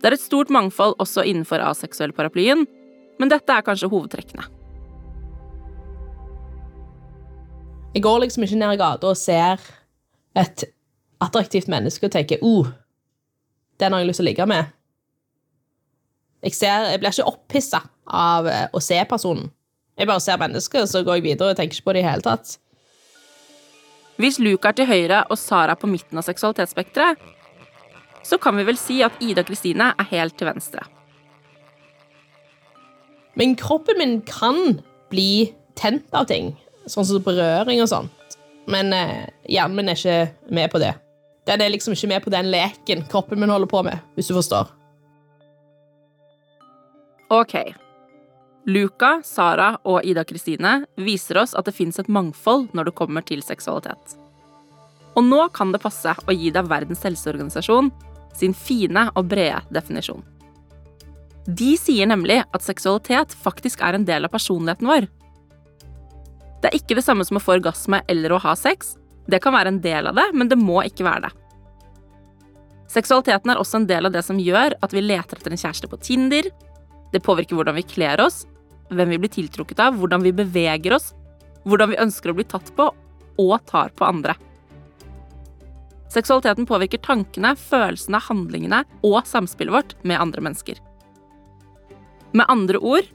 Det 0.00 0.10
er 0.10 0.16
et 0.16 0.22
stort 0.22 0.52
mangfold 0.52 0.98
også 1.02 1.24
innenfor 1.26 1.62
aseksuell 1.64 2.12
paraplyen, 2.16 2.66
men 3.16 3.32
dette 3.32 3.52
er 3.52 3.64
kanskje 3.64 3.90
hovedtrekkene. 3.90 4.44
Jeg 7.96 8.04
går 8.04 8.18
liksom 8.26 8.44
ikke 8.44 8.58
ned 8.60 8.74
i 8.76 8.80
gata 8.80 9.08
og 9.08 9.16
ser 9.16 9.62
et 10.36 10.66
attraktivt 11.24 11.70
menneske 11.72 12.04
og 12.04 12.12
tenker 12.12 12.42
uh, 12.44 12.68
den 13.80 13.92
har 13.92 14.02
jeg 14.02 14.10
lyst 14.10 14.20
til 14.20 14.26
å 14.26 14.30
ligge 14.30 14.46
med. 14.48 14.72
Jeg, 16.44 16.54
ser, 16.56 16.90
jeg 16.92 17.00
blir 17.00 17.12
ikke 17.12 17.30
opphissa 17.30 17.80
av 18.06 18.46
eh, 18.48 18.66
å 18.72 18.80
se 18.84 18.98
personen. 19.08 19.48
Jeg 19.96 20.08
bare 20.10 20.20
ser 20.20 20.40
mennesker, 20.40 20.84
og 20.84 20.90
så 20.90 21.02
går 21.04 21.18
jeg 21.18 21.26
videre 21.30 21.52
og 21.52 21.58
tenker 21.58 21.78
ikke 21.78 21.88
på 21.88 21.94
det 21.96 22.02
i 22.02 22.08
hele 22.08 22.24
tatt. 22.24 22.56
Hvis 24.20 24.38
Luke 24.40 24.68
er 24.68 24.76
til 24.76 24.88
høyre 24.88 25.22
og 25.30 25.38
Sara 25.40 25.76
på 25.76 25.88
midten 25.88 26.20
av 26.20 26.24
seksualitetsspekteret, 26.24 27.20
så 28.26 28.38
kan 28.42 28.56
vi 28.58 28.66
vel 28.66 28.78
si 28.80 28.98
at 29.06 29.16
Ida 29.22 29.44
Kristine 29.46 29.92
er 29.94 30.08
helt 30.10 30.36
til 30.38 30.48
venstre. 30.48 30.82
Men 33.36 33.54
kroppen 33.60 34.00
min 34.00 34.20
kan 34.26 34.80
bli 35.12 35.52
tent 35.76 36.08
av 36.16 36.26
ting 36.30 36.54
sånn 36.90 37.06
som 37.06 37.24
berøring 37.24 37.82
og 37.84 37.90
sånt. 37.90 38.38
Men 38.70 38.92
eh, 38.94 39.26
hjernen 39.50 39.76
min 39.78 39.92
er 39.92 39.98
ikke 39.98 40.54
med 40.54 40.72
på 40.72 40.80
det. 40.82 40.94
Den 41.46 41.62
er 41.62 41.70
liksom 41.70 41.94
ikke 41.94 42.10
med 42.10 42.24
på 42.24 42.32
den 42.34 42.50
leken 42.50 43.04
kroppen 43.10 43.38
min 43.38 43.52
holder 43.52 43.70
på 43.70 43.82
med, 43.86 44.00
hvis 44.16 44.30
du 44.30 44.34
forstår. 44.34 44.72
Ok. 47.30 47.54
Luca, 48.66 49.20
Sara 49.22 49.76
og 49.86 50.02
Ida 50.02 50.24
Kristine 50.26 50.80
viser 50.98 51.38
oss 51.38 51.52
at 51.54 51.68
det 51.68 51.74
fins 51.76 52.00
et 52.02 52.08
mangfold 52.10 52.72
når 52.74 52.88
det 52.88 52.96
kommer 52.98 53.22
til 53.22 53.44
seksualitet. 53.46 54.16
Og 55.14 55.22
nå 55.22 55.44
kan 55.54 55.70
det 55.70 55.80
passe 55.84 56.10
å 56.26 56.34
gi 56.34 56.50
deg 56.50 56.66
Verdens 56.66 57.04
helseorganisasjon 57.06 57.92
sin 58.34 58.56
fine 58.58 59.06
og 59.14 59.28
brede 59.30 59.62
definisjon. 59.70 60.24
De 61.46 61.76
sier 61.78 62.10
nemlig 62.10 62.40
at 62.42 62.66
seksualitet 62.66 63.36
faktisk 63.38 63.84
er 63.86 63.94
en 63.94 64.08
del 64.08 64.26
av 64.26 64.34
personligheten 64.34 64.90
vår. 64.90 65.06
Det 66.60 66.72
er 66.72 66.76
ikke 66.80 66.98
det 66.98 67.06
samme 67.06 67.24
som 67.28 67.38
å 67.38 67.44
få 67.44 67.54
orgasme 67.60 68.02
eller 68.10 68.34
å 68.34 68.42
ha 68.42 68.56
sex. 68.58 68.96
Det 69.30 69.38
kan 69.44 69.54
være 69.54 69.76
en 69.76 69.80
del 69.84 70.10
av 70.10 70.18
det, 70.18 70.26
men 70.34 70.50
det 70.50 70.58
må 70.58 70.80
ikke 70.82 71.06
være 71.06 71.28
det. 71.28 71.32
Seksualiteten 72.90 73.54
er 73.54 73.62
også 73.62 73.78
en 73.78 73.86
del 73.86 74.10
av 74.10 74.14
det 74.14 74.26
som 74.26 74.42
gjør 74.42 74.74
at 74.82 74.92
vi 74.94 75.06
leter 75.06 75.38
etter 75.38 75.54
en 75.54 75.62
kjæreste 75.62 75.90
på 75.90 76.02
Tinder. 76.02 76.50
Det 77.14 77.22
påvirker 77.22 77.58
hvordan 77.58 77.78
vi 77.78 77.86
kler 77.86 78.20
oss, 78.26 78.42
hvem 78.90 79.14
vi 79.14 79.20
blir 79.22 79.32
tiltrukket 79.32 79.80
av, 79.82 79.96
hvordan 79.98 80.24
vi 80.24 80.34
beveger 80.36 80.96
oss, 80.96 81.12
hvordan 81.66 81.92
vi 81.92 82.00
ønsker 82.02 82.32
å 82.32 82.36
bli 82.38 82.46
tatt 82.46 82.70
på, 82.76 82.90
og 83.42 83.56
tar 83.68 83.92
på 83.96 84.06
andre. 84.06 84.36
Seksualiteten 86.12 86.68
påvirker 86.68 87.02
tankene, 87.02 87.56
følelsene, 87.58 88.20
handlingene 88.22 88.84
og 89.04 89.18
samspillet 89.26 89.74
vårt 89.74 89.94
med 90.06 90.20
andre 90.22 90.44
mennesker. 90.46 90.78
Med 92.36 92.46
andre 92.52 92.78
ord 92.78 93.10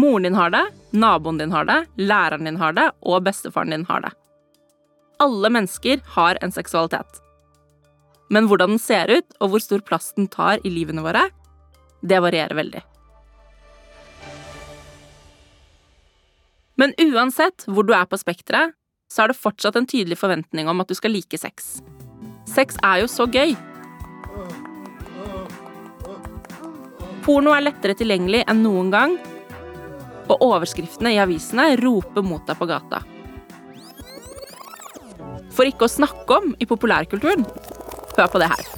moren 0.00 0.22
din 0.22 0.34
har 0.34 0.50
det, 0.50 0.64
naboen 0.90 1.38
din 1.38 1.52
har 1.52 1.64
det, 1.64 1.84
læreren 1.96 2.44
din 2.44 2.56
har 2.56 2.72
det, 2.72 2.90
og 3.00 3.24
bestefaren 3.26 3.74
din 3.74 3.84
har 3.88 4.00
det. 4.04 4.12
Alle 5.20 5.50
mennesker 5.52 6.00
har 6.16 6.38
en 6.40 6.52
seksualitet. 6.52 7.20
Men 8.30 8.46
hvordan 8.48 8.76
den 8.76 8.82
ser 8.82 9.10
ut, 9.10 9.26
og 9.40 9.52
hvor 9.52 9.62
stor 9.62 9.82
plass 9.84 10.12
den 10.16 10.30
tar 10.30 10.62
i 10.64 10.72
livene 10.72 11.04
våre, 11.04 11.26
det 12.00 12.22
varierer 12.22 12.56
veldig. 12.56 12.82
Men 16.80 16.94
uansett 16.96 17.66
hvor 17.68 17.84
du 17.84 17.92
er 17.92 18.06
på 18.08 18.18
spekteret, 18.20 18.72
så 19.10 19.24
er 19.24 19.32
det 19.32 19.40
fortsatt 19.40 19.76
en 19.76 19.88
tydelig 19.90 20.16
forventning 20.20 20.70
om 20.70 20.80
at 20.80 20.88
du 20.88 20.96
skal 20.96 21.12
like 21.12 21.38
sex. 21.38 21.80
Sex 22.48 22.78
er 22.86 23.02
jo 23.02 23.10
så 23.10 23.26
gøy. 23.28 23.52
Porno 27.26 27.52
er 27.52 27.66
lettere 27.66 27.98
tilgjengelig 27.98 28.46
enn 28.48 28.62
noen 28.64 28.88
gang, 28.94 29.18
og 30.30 30.44
overskriftene 30.46 31.12
i 31.12 31.20
avisene 31.20 31.74
roper 31.82 32.24
mot 32.24 32.46
deg 32.48 32.56
på 32.56 32.70
gata. 32.70 33.02
For 35.50 35.68
ikke 35.68 35.84
å 35.84 35.92
snakke 35.92 36.38
om 36.38 36.54
i 36.62 36.68
populærkulturen. 36.70 37.44
Hør 38.16 38.32
på 38.32 38.40
det 38.40 38.48
her. 38.54 38.70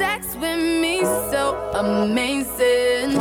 Sex 0.00 0.34
with 0.40 0.64
me 0.82 0.96
so 1.30 1.52
amazing. 1.78 3.14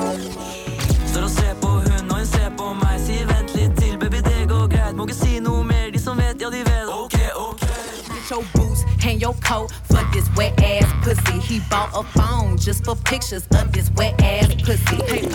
And 9.18 9.22
your 9.22 9.34
coat 9.42 9.72
for 9.90 10.02
this 10.14 10.30
wet 10.36 10.54
ass 10.62 10.86
pussy. 11.04 11.40
He 11.40 11.60
bought 11.70 11.90
a 11.96 12.04
phone 12.14 12.58
just 12.58 12.86
for 12.86 12.96
pictures 12.96 13.48
of 13.58 13.72
this 13.72 13.90
wet 13.98 14.14
ass 14.22 14.54
pussy. 14.62 14.98
Hey, 15.10 15.28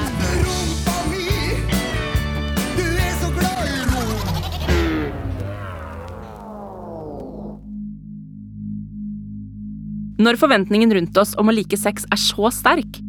Når 10.22 10.36
forventningen 10.38 10.92
rundt 10.94 11.16
oss 11.18 11.32
om 11.34 11.48
å 11.50 11.52
like 11.56 11.74
sex 11.74 12.04
er 12.14 12.20
så 12.20 12.52
sterk, 12.54 13.00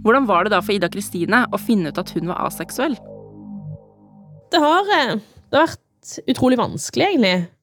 hvordan 0.00 0.24
var 0.24 0.46
det 0.46 0.54
da 0.54 0.62
for 0.64 0.72
Ida 0.72 0.88
Kristine 0.88 1.42
å 1.52 1.60
finne 1.60 1.92
ut 1.92 2.00
at 2.00 2.08
hun 2.16 2.30
var 2.30 2.40
aseksuell? 2.46 2.96
Det 4.48 4.62
har, 4.62 4.88
eh, 4.96 5.18
det 5.52 5.58
har 5.58 5.66
vært 5.68 6.14
utrolig 6.32 6.56
vanskelig, 6.56 7.10
egentlig. 7.10 7.57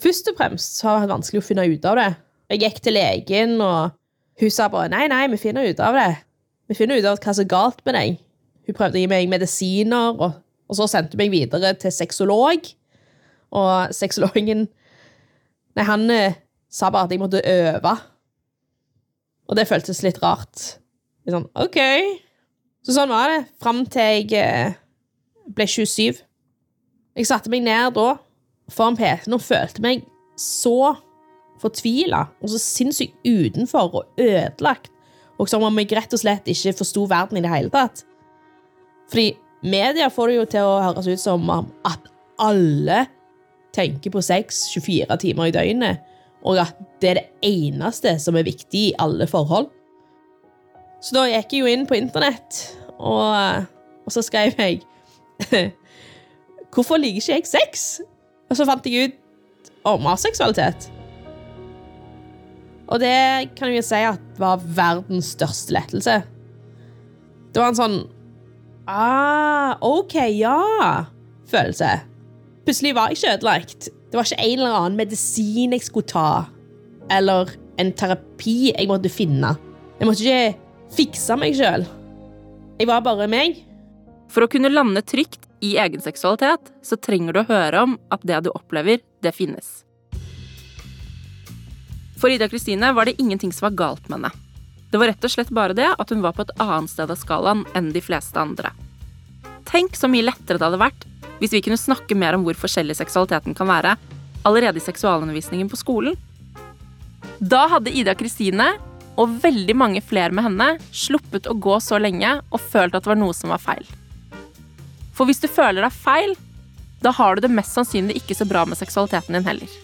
Først 0.00 0.28
og 0.30 0.36
fremst 0.38 0.80
har 0.84 0.96
det 0.96 1.04
vært 1.04 1.14
vanskelig 1.18 1.42
å 1.42 1.44
finne 1.44 1.66
ut 1.68 1.86
av 1.88 1.98
det. 1.98 2.10
Jeg 2.50 2.62
gikk 2.64 2.82
til 2.84 2.96
legen, 2.96 3.56
og 3.60 3.92
hun 4.40 4.52
sa 4.52 4.68
bare 4.72 4.90
nei, 4.92 5.04
nei, 5.12 5.26
vi 5.32 5.38
finner 5.40 5.68
ut 5.68 5.80
av 5.84 5.96
det. 5.98 6.10
Vi 6.70 6.76
finner 6.78 7.00
ut 7.00 7.08
av 7.08 7.18
hva 7.20 7.34
som 7.34 7.44
er 7.44 7.50
galt 7.50 7.82
med 7.84 7.96
deg. 7.98 8.20
Hun 8.66 8.76
prøvde 8.78 8.96
å 8.96 9.02
gi 9.02 9.10
meg 9.10 9.28
medisiner, 9.30 10.16
og, 10.16 10.38
og 10.70 10.78
så 10.78 10.86
sendte 10.88 11.18
hun 11.18 11.24
meg 11.24 11.34
videre 11.34 11.74
til 11.78 11.92
sexolog. 11.94 12.70
Og 13.50 13.96
sexologen 13.96 14.68
Nei, 15.78 15.84
han 15.86 16.02
eh, 16.10 16.34
sa 16.66 16.88
bare 16.90 17.06
at 17.06 17.12
jeg 17.14 17.20
måtte 17.22 17.40
øve. 17.46 17.92
Og 19.46 19.54
det 19.54 19.68
føltes 19.70 20.02
litt 20.02 20.18
rart. 20.22 20.64
Litt 21.22 21.34
sånn, 21.36 21.46
OK. 21.62 21.78
Så 22.82 22.96
sånn 22.96 23.12
var 23.12 23.30
det 23.30 23.44
fram 23.62 23.84
til 23.86 24.02
jeg 24.02 24.34
eh, 24.40 24.74
ble 25.54 25.66
27. 25.70 26.18
Jeg 27.20 27.28
satte 27.28 27.52
meg 27.52 27.62
ned 27.66 27.94
da 27.94 28.08
foran 28.72 28.98
PC-en 28.98 29.36
og 29.36 29.44
følte 29.44 29.84
meg 29.84 30.04
så 30.40 30.94
fortvila 31.60 32.24
og 32.40 32.52
så 32.52 32.60
sinnssykt 32.62 33.18
utenfor 33.26 34.00
og 34.00 34.20
ødelagt. 34.20 34.90
Og 35.40 35.48
som 35.48 35.64
om 35.64 35.78
jeg 35.80 35.92
rett 35.96 36.12
og 36.12 36.20
slett 36.20 36.48
ikke 36.52 36.76
forsto 36.80 37.06
verden 37.08 37.40
i 37.40 37.44
det 37.44 37.52
hele 37.52 37.72
tatt. 37.72 38.04
Fordi 39.10 39.32
media 39.62 40.08
får 40.12 40.30
det 40.30 40.36
jo 40.36 40.46
til 40.54 40.68
å 40.68 40.82
høres 40.84 41.08
ut 41.08 41.22
som 41.22 41.48
om 41.50 41.68
at 41.88 42.06
alle 42.40 43.06
tenker 43.74 44.12
på 44.12 44.22
sex 44.24 44.64
24 44.74 45.16
timer 45.22 45.50
i 45.50 45.54
døgnet, 45.54 46.00
og 46.44 46.60
at 46.62 46.78
det 47.02 47.10
er 47.10 47.20
det 47.20 47.28
eneste 47.46 48.16
som 48.22 48.36
er 48.36 48.46
viktig 48.48 48.80
i 48.90 48.94
alle 48.98 49.28
forhold. 49.30 49.68
Så 51.00 51.16
da 51.16 51.26
gikk 51.28 51.54
jeg 51.54 51.62
jo 51.62 51.70
inn 51.70 51.86
på 51.88 51.96
internett, 51.96 52.62
og, 52.98 53.66
og 54.04 54.12
så 54.12 54.24
skrev 54.24 54.56
jeg 54.58 54.82
Hvorfor 56.70 57.00
liker 57.00 57.18
ikke 57.18 57.32
jeg 57.32 57.46
sex? 57.48 57.84
Og 58.50 58.58
så 58.58 58.66
fant 58.66 58.86
jeg 58.86 59.10
ut 59.10 59.70
om 59.86 60.08
aseksualitet. 60.10 60.88
Og 62.90 62.98
det 62.98 63.54
kan 63.54 63.70
jeg 63.70 63.78
jo 63.78 63.86
si 63.86 64.00
at 64.08 64.40
var 64.40 64.62
verdens 64.64 65.32
største 65.36 65.76
lettelse. 65.76 66.16
Det 67.50 67.62
var 67.62 67.70
en 67.72 67.78
sånn 67.78 68.00
Ah, 68.90 69.76
OK, 69.86 70.16
ja-følelse. 70.34 71.90
Plutselig 72.66 72.94
var 72.96 73.12
jeg 73.12 73.20
ikke 73.20 73.34
ødelagt. 73.36 73.88
Det 74.10 74.18
var 74.18 74.26
ikke 74.26 74.42
en 74.42 74.58
eller 74.58 74.78
annen 74.80 74.98
medisin 74.98 75.76
jeg 75.76 75.84
skulle 75.86 76.10
ta, 76.10 76.30
eller 77.12 77.52
en 77.78 77.92
terapi 77.94 78.72
jeg 78.72 78.88
måtte 78.90 79.12
finne. 79.12 79.52
Jeg 80.00 80.08
måtte 80.08 80.26
ikke 80.26 80.96
fikse 80.96 81.36
meg 81.38 81.54
sjøl. 81.58 81.86
Jeg 82.80 82.90
var 82.90 83.04
bare 83.06 83.30
meg. 83.30 83.60
For 84.30 84.46
å 84.46 84.50
kunne 84.50 84.72
lande 84.72 85.04
trygt 85.06 85.46
i 85.60 85.76
egen 85.78 86.00
seksualitet, 86.00 86.72
så 86.82 86.96
trenger 86.96 87.36
du 87.36 87.42
å 87.42 87.48
høre 87.48 87.84
om 87.84 87.96
at 88.12 88.24
det 88.26 88.42
du 88.46 88.50
opplever, 88.52 89.00
det 89.22 89.32
finnes. 89.36 89.84
For 92.20 92.32
Ida 92.32 92.48
Kristine 92.52 92.92
var 92.92 93.08
det 93.08 93.20
ingenting 93.20 93.52
som 93.52 93.70
var 93.70 93.76
galt 93.78 94.08
med 94.08 94.18
henne. 94.18 94.32
Det 94.90 94.98
var 94.98 95.12
rett 95.12 95.24
og 95.24 95.32
slett 95.32 95.52
bare 95.54 95.76
det 95.76 95.88
at 95.92 96.10
hun 96.10 96.22
var 96.24 96.34
på 96.36 96.44
et 96.44 96.54
annet 96.60 96.90
sted 96.90 97.10
av 97.10 97.18
skalaen 97.18 97.62
enn 97.78 97.92
de 97.94 98.02
fleste 98.02 98.40
andre. 98.40 98.72
Tenk 99.70 99.94
så 99.96 100.10
mye 100.10 100.26
lettere 100.26 100.58
det 100.58 100.66
hadde 100.66 100.82
vært 100.82 101.06
hvis 101.40 101.54
vi 101.54 101.62
kunne 101.64 101.80
snakke 101.80 102.16
mer 102.18 102.36
om 102.36 102.42
hvor 102.44 102.58
forskjellig 102.58 102.98
seksualiteten 102.98 103.54
kan 103.56 103.70
være, 103.70 103.94
allerede 104.44 104.80
i 104.80 104.84
seksualundervisningen 104.84 105.70
på 105.72 105.78
skolen. 105.80 106.18
Da 107.40 107.64
hadde 107.72 107.92
Ida 107.96 108.12
Kristine, 108.18 108.74
og 109.20 109.40
veldig 109.42 109.76
mange 109.76 110.02
flere 110.04 110.32
med 110.36 110.46
henne, 110.46 110.68
sluppet 110.92 111.48
å 111.48 111.56
gå 111.56 111.78
så 111.80 111.98
lenge 112.00 112.38
og 112.50 112.60
følt 112.60 112.94
at 112.94 113.04
det 113.04 113.12
var 113.12 113.20
noe 113.20 113.36
som 113.36 113.52
var 113.52 113.60
feil. 113.62 113.88
For 115.16 115.28
hvis 115.28 115.42
du 115.42 115.48
føler 115.50 115.84
deg 115.84 115.94
feil, 115.94 116.34
da 117.04 117.12
har 117.16 117.36
du 117.36 117.44
det 117.44 117.52
mest 117.52 117.74
sannsynlig 117.76 118.18
ikke 118.20 118.36
så 118.36 118.46
bra 118.48 118.66
med 118.68 118.78
seksualiteten 118.78 119.36
din 119.36 119.46
heller. 119.46 119.78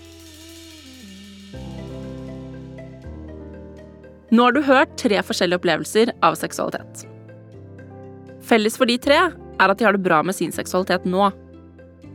Nå 4.31 4.43
har 4.43 4.53
du 4.53 4.63
hørt 4.67 4.97
tre 4.99 5.21
forskjellige 5.23 5.61
opplevelser 5.61 6.13
av 6.27 6.35
seksualitet. 6.39 7.07
Felles 8.47 8.77
for 8.79 8.91
de 8.91 8.99
tre 9.03 9.21
er 9.27 9.73
at 9.73 9.79
de 9.79 9.87
har 9.87 9.97
det 9.97 10.05
bra 10.05 10.19
med 10.27 10.37
sin 10.37 10.53
seksualitet 10.55 11.07
nå. 11.09 11.31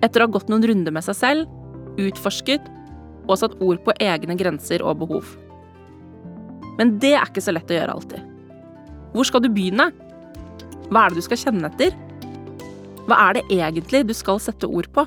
Etter 0.04 0.22
å 0.22 0.28
ha 0.28 0.34
gått 0.36 0.52
noen 0.52 0.66
runder 0.68 0.94
med 0.94 1.06
seg 1.06 1.18
selv, 1.18 1.58
utforsket 2.02 2.68
og 3.28 3.38
satt 3.40 3.58
ord 3.64 3.82
på 3.86 3.96
egne 4.04 4.36
grenser 4.40 4.84
og 4.84 5.00
behov. 5.02 5.34
Men 6.78 6.98
det 7.02 7.16
er 7.16 7.28
ikke 7.28 7.44
så 7.44 7.54
lett 7.56 7.72
å 7.72 7.78
gjøre 7.78 7.96
alltid. 7.96 8.30
Hvor 9.16 9.28
skal 9.28 9.44
du 9.44 9.50
begynne? 9.52 9.90
Hva 10.92 11.06
er 11.06 11.14
det 11.14 11.22
du 11.22 11.28
skal 11.28 11.40
kjenne 11.40 11.72
etter? 11.72 11.96
Hva 13.10 13.18
er 13.28 13.40
det 13.40 13.48
egentlig 13.50 14.04
du 14.10 14.14
skal 14.18 14.40
sette 14.42 14.70
ord 14.70 14.90
på? 14.94 15.06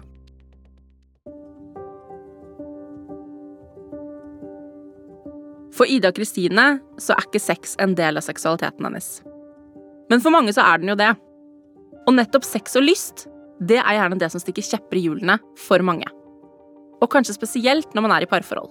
For 5.75 5.91
Ida 5.91 6.13
Kristine 6.15 6.79
så 7.03 7.17
er 7.17 7.27
ikke 7.27 7.43
sex 7.43 7.75
en 7.83 7.97
del 7.99 8.19
av 8.19 8.27
seksualiteten 8.27 8.87
hennes. 8.87 9.09
Men 10.11 10.23
for 10.23 10.35
mange 10.35 10.55
så 10.55 10.63
er 10.63 10.83
den 10.83 10.93
jo 10.93 10.99
det. 10.99 11.11
Og 12.05 12.15
nettopp 12.15 12.47
sex 12.47 12.77
og 12.79 12.87
lyst, 12.87 13.27
det 13.59 13.81
er 13.81 13.99
gjerne 13.99 14.19
det 14.21 14.31
som 14.31 14.43
stikker 14.43 14.67
kjepper 14.67 15.01
i 15.01 15.05
hjulene 15.07 15.39
for 15.59 15.83
mange. 15.87 16.07
Og 17.03 17.11
kanskje 17.11 17.37
spesielt 17.37 17.95
når 17.95 18.07
man 18.07 18.15
er 18.15 18.27
i 18.27 18.31
parforhold. 18.31 18.71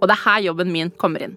Og 0.00 0.08
det 0.08 0.16
er 0.16 0.24
her 0.24 0.44
jobben 0.48 0.72
min 0.72 0.92
kommer 0.98 1.26
inn. 1.26 1.36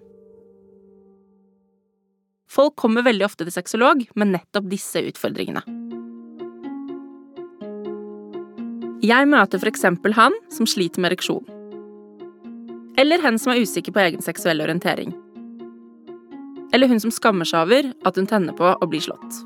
Folk 2.50 2.76
kommer 2.78 3.04
veldig 3.04 3.26
ofte 3.26 3.44
til 3.44 3.54
sexolog 3.54 4.06
med 4.16 4.32
nettopp 4.32 4.70
disse 4.70 5.02
utfordringene. 5.04 5.85
Jeg 9.06 9.28
møter 9.28 9.60
eksempel 9.68 10.14
han 10.16 10.34
som 10.50 10.66
sliter 10.66 11.02
med 11.02 11.12
ereksjon. 11.12 11.44
Eller 12.98 13.20
hen 13.22 13.36
som 13.38 13.52
er 13.52 13.60
usikker 13.62 13.92
på 13.94 14.00
egen 14.02 14.24
seksuell 14.24 14.62
orientering. 14.64 15.12
Eller 16.74 16.90
hun 16.90 16.98
som 17.04 17.12
skammer 17.14 17.46
seg 17.46 17.68
over 17.68 17.90
at 18.08 18.16
hun 18.18 18.26
tenner 18.26 18.56
på 18.56 18.72
å 18.72 18.88
bli 18.90 19.02
slått. 19.04 19.42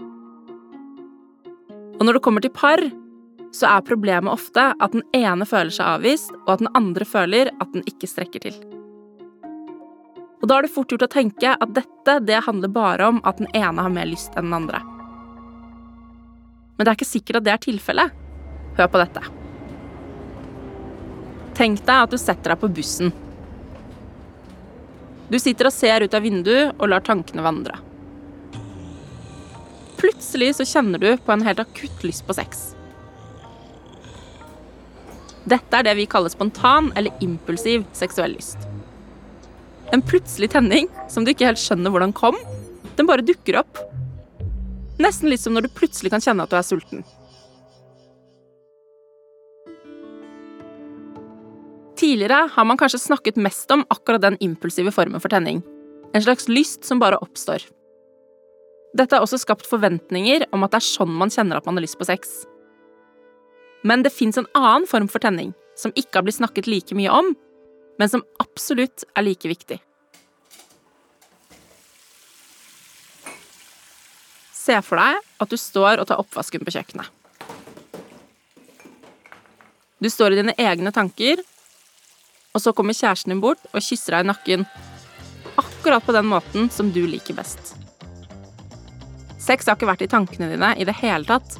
Og 1.98 2.06
når 2.06 2.16
det 2.16 2.22
kommer 2.24 2.44
til 2.44 2.54
par, 2.56 2.80
så 3.52 3.74
er 3.74 3.84
problemet 3.84 4.32
ofte 4.32 4.70
at 4.72 4.94
den 4.94 5.02
ene 5.18 5.44
føler 5.48 5.74
seg 5.74 5.98
avvist, 5.98 6.30
og 6.46 6.54
at 6.54 6.62
den 6.62 6.70
andre 6.78 7.08
føler 7.08 7.50
at 7.58 7.74
den 7.74 7.84
ikke 7.90 8.08
strekker 8.08 8.46
til. 8.46 8.56
Og 10.40 10.46
da 10.48 10.56
er 10.56 10.64
det 10.64 10.72
fort 10.72 10.94
gjort 10.94 11.04
å 11.04 11.10
tenke 11.12 11.52
at 11.52 11.74
dette 11.76 12.16
det 12.24 12.38
handler 12.46 12.72
bare 12.72 13.10
om 13.12 13.20
at 13.28 13.42
den 13.42 13.50
ene 13.52 13.84
har 13.84 13.92
mer 13.92 14.08
lyst 14.08 14.38
enn 14.38 14.48
den 14.48 14.56
andre. 14.62 14.80
Men 16.78 16.86
det 16.86 16.94
er 16.94 16.96
ikke 16.96 17.10
sikkert 17.10 17.42
at 17.42 17.50
det 17.50 17.56
er 17.58 17.62
tilfellet. 17.66 18.16
Hør 18.78 18.88
på 18.88 19.02
dette. 19.02 19.39
Tenk 21.60 21.82
deg 21.84 22.06
at 22.06 22.12
du 22.12 22.16
setter 22.16 22.54
deg 22.54 22.60
på 22.62 22.70
bussen. 22.72 23.10
Du 25.28 25.36
sitter 25.36 25.68
og 25.68 25.74
ser 25.76 26.00
ut 26.00 26.14
av 26.16 26.24
vinduet 26.24 26.72
og 26.80 26.88
lar 26.88 27.04
tankene 27.04 27.44
vandre. 27.44 27.76
Plutselig 30.00 30.54
så 30.56 30.64
kjenner 30.64 31.02
du 31.02 31.10
på 31.20 31.34
en 31.34 31.44
helt 31.44 31.60
akutt 31.60 32.06
lyst 32.06 32.24
på 32.24 32.38
sex. 32.38 32.70
Dette 35.44 35.76
er 35.76 35.84
det 35.84 35.98
vi 36.00 36.08
kaller 36.08 36.32
spontan 36.32 36.88
eller 36.96 37.12
impulsiv 37.20 37.84
seksuell 37.92 38.38
lyst. 38.38 38.64
En 39.92 40.00
plutselig 40.00 40.54
tenning 40.56 40.88
som 41.12 41.26
du 41.26 41.34
ikke 41.34 41.50
helt 41.50 41.60
skjønner 41.60 41.92
hvordan 41.92 42.16
kom. 42.16 42.40
Den 42.96 43.08
bare 43.10 43.26
dukker 43.26 43.60
opp. 43.60 43.84
Nesten 44.96 45.28
litt 45.28 45.44
som 45.44 45.52
når 45.52 45.68
du 45.68 45.76
plutselig 45.76 46.16
kan 46.16 46.24
kjenne 46.24 46.48
at 46.48 46.56
du 46.56 46.56
er 46.56 46.64
sulten. 46.64 47.04
Tidligere 52.10 52.48
har 52.52 52.64
man 52.66 52.78
kanskje 52.78 52.98
snakket 52.98 53.36
mest 53.38 53.70
om 53.70 53.84
akkurat 53.94 54.22
den 54.24 54.36
impulsive 54.42 54.90
formen 54.90 55.22
for 55.22 55.30
tenning. 55.30 55.60
En 56.10 56.22
slags 56.24 56.48
lyst 56.48 56.82
som 56.84 56.98
bare 56.98 57.20
oppstår. 57.22 57.62
Dette 58.98 59.14
har 59.14 59.22
også 59.22 59.38
skapt 59.38 59.68
forventninger 59.70 60.42
om 60.50 60.66
at 60.66 60.72
det 60.72 60.80
er 60.80 60.86
sånn 60.88 61.12
man 61.20 61.30
kjenner 61.30 61.60
at 61.60 61.68
man 61.68 61.78
har 61.78 61.84
lyst 61.84 62.00
på 62.00 62.08
sex. 62.08 62.32
Men 63.86 64.02
det 64.02 64.10
fins 64.10 64.40
en 64.40 64.48
annen 64.58 64.88
form 64.90 65.06
for 65.06 65.22
tenning, 65.22 65.52
som 65.78 65.94
ikke 65.94 66.18
har 66.18 66.26
blitt 66.26 66.40
snakket 66.40 66.66
like 66.66 66.98
mye 66.98 67.12
om, 67.14 67.30
men 68.02 68.10
som 68.10 68.26
absolutt 68.42 69.06
er 69.14 69.28
like 69.28 69.52
viktig. 69.52 69.78
Se 74.58 74.80
for 74.82 74.98
deg 74.98 75.22
at 75.46 75.54
du 75.54 75.60
står 75.62 76.02
og 76.02 76.10
tar 76.10 76.18
oppvasken 76.18 76.66
på 76.66 76.74
kjøkkenet. 76.74 77.06
Du 80.02 80.10
står 80.10 80.34
i 80.34 80.42
dine 80.42 80.58
egne 80.58 80.90
tanker, 80.90 81.46
og 82.54 82.62
så 82.62 82.72
kommer 82.76 82.96
kjæresten 82.96 83.34
din 83.34 83.42
bort 83.42 83.62
og 83.70 83.84
kysser 83.84 84.16
deg 84.16 84.26
i 84.26 84.30
nakken. 84.30 84.66
Akkurat 85.60 86.04
på 86.06 86.14
den 86.16 86.28
måten 86.30 86.70
som 86.72 86.90
du 86.94 87.02
liker 87.06 87.36
best. 87.38 87.74
Sex 89.40 89.66
har 89.66 89.78
ikke 89.78 89.88
vært 89.88 90.04
i 90.04 90.10
tankene 90.10 90.50
dine 90.52 90.74
i 90.76 90.86
det 90.86 90.96
hele 91.00 91.24
tatt, 91.28 91.56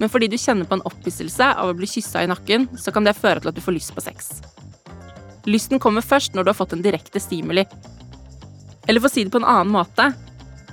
men 0.00 0.08
fordi 0.08 0.30
du 0.32 0.38
kjenner 0.40 0.68
på 0.68 0.78
en 0.78 0.86
opphisselse 0.88 1.50
av 1.52 1.70
å 1.70 1.76
bli 1.76 1.88
kyssa 1.90 2.24
i 2.24 2.30
nakken, 2.30 2.70
så 2.80 2.92
kan 2.94 3.04
det 3.04 3.18
føre 3.18 3.42
til 3.42 3.52
at 3.52 3.58
du 3.58 3.62
får 3.64 3.76
lyst 3.76 3.92
på 3.96 4.04
sex. 4.04 4.38
Lysten 5.48 5.80
kommer 5.82 6.04
først 6.04 6.34
når 6.34 6.46
du 6.46 6.52
har 6.52 6.58
fått 6.58 6.72
en 6.76 6.84
direkte 6.84 7.20
stimuli. 7.20 7.66
Eller 8.88 9.02
for 9.02 9.10
å 9.10 9.12
si 9.12 9.24
det 9.26 9.32
på 9.34 9.40
en 9.42 9.48
annen 9.48 9.72
måte 9.72 10.08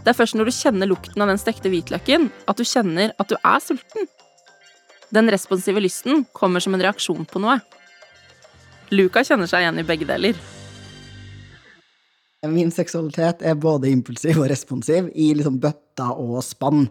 det 0.08 0.14
er 0.14 0.22
først 0.22 0.38
når 0.40 0.48
du 0.48 0.56
kjenner 0.56 0.88
lukten 0.88 1.20
av 1.20 1.28
den 1.28 1.40
stekte 1.42 1.68
hvitløken, 1.68 2.30
at 2.48 2.56
du 2.56 2.64
kjenner 2.64 3.12
at 3.20 3.28
du 3.28 3.34
er 3.36 3.60
sulten. 3.60 4.06
Den 5.12 5.28
responsive 5.28 5.82
lysten 5.84 6.24
kommer 6.32 6.64
som 6.64 6.78
en 6.78 6.84
reaksjon 6.86 7.28
på 7.28 7.42
noe. 7.44 7.58
Luca 8.94 9.24
kjenner 9.26 9.50
seg 9.50 9.66
igjen 9.66 9.82
i 9.82 9.88
begge 9.88 10.08
deler. 10.08 10.38
Min 12.48 12.70
seksualitet 12.72 13.42
er 13.44 13.58
både 13.60 13.90
impulsiv 13.92 14.40
og 14.40 14.48
responsiv 14.52 15.10
i 15.16 15.32
liksom 15.36 15.58
bøtta 15.60 16.14
og 16.14 16.40
spann. 16.46 16.86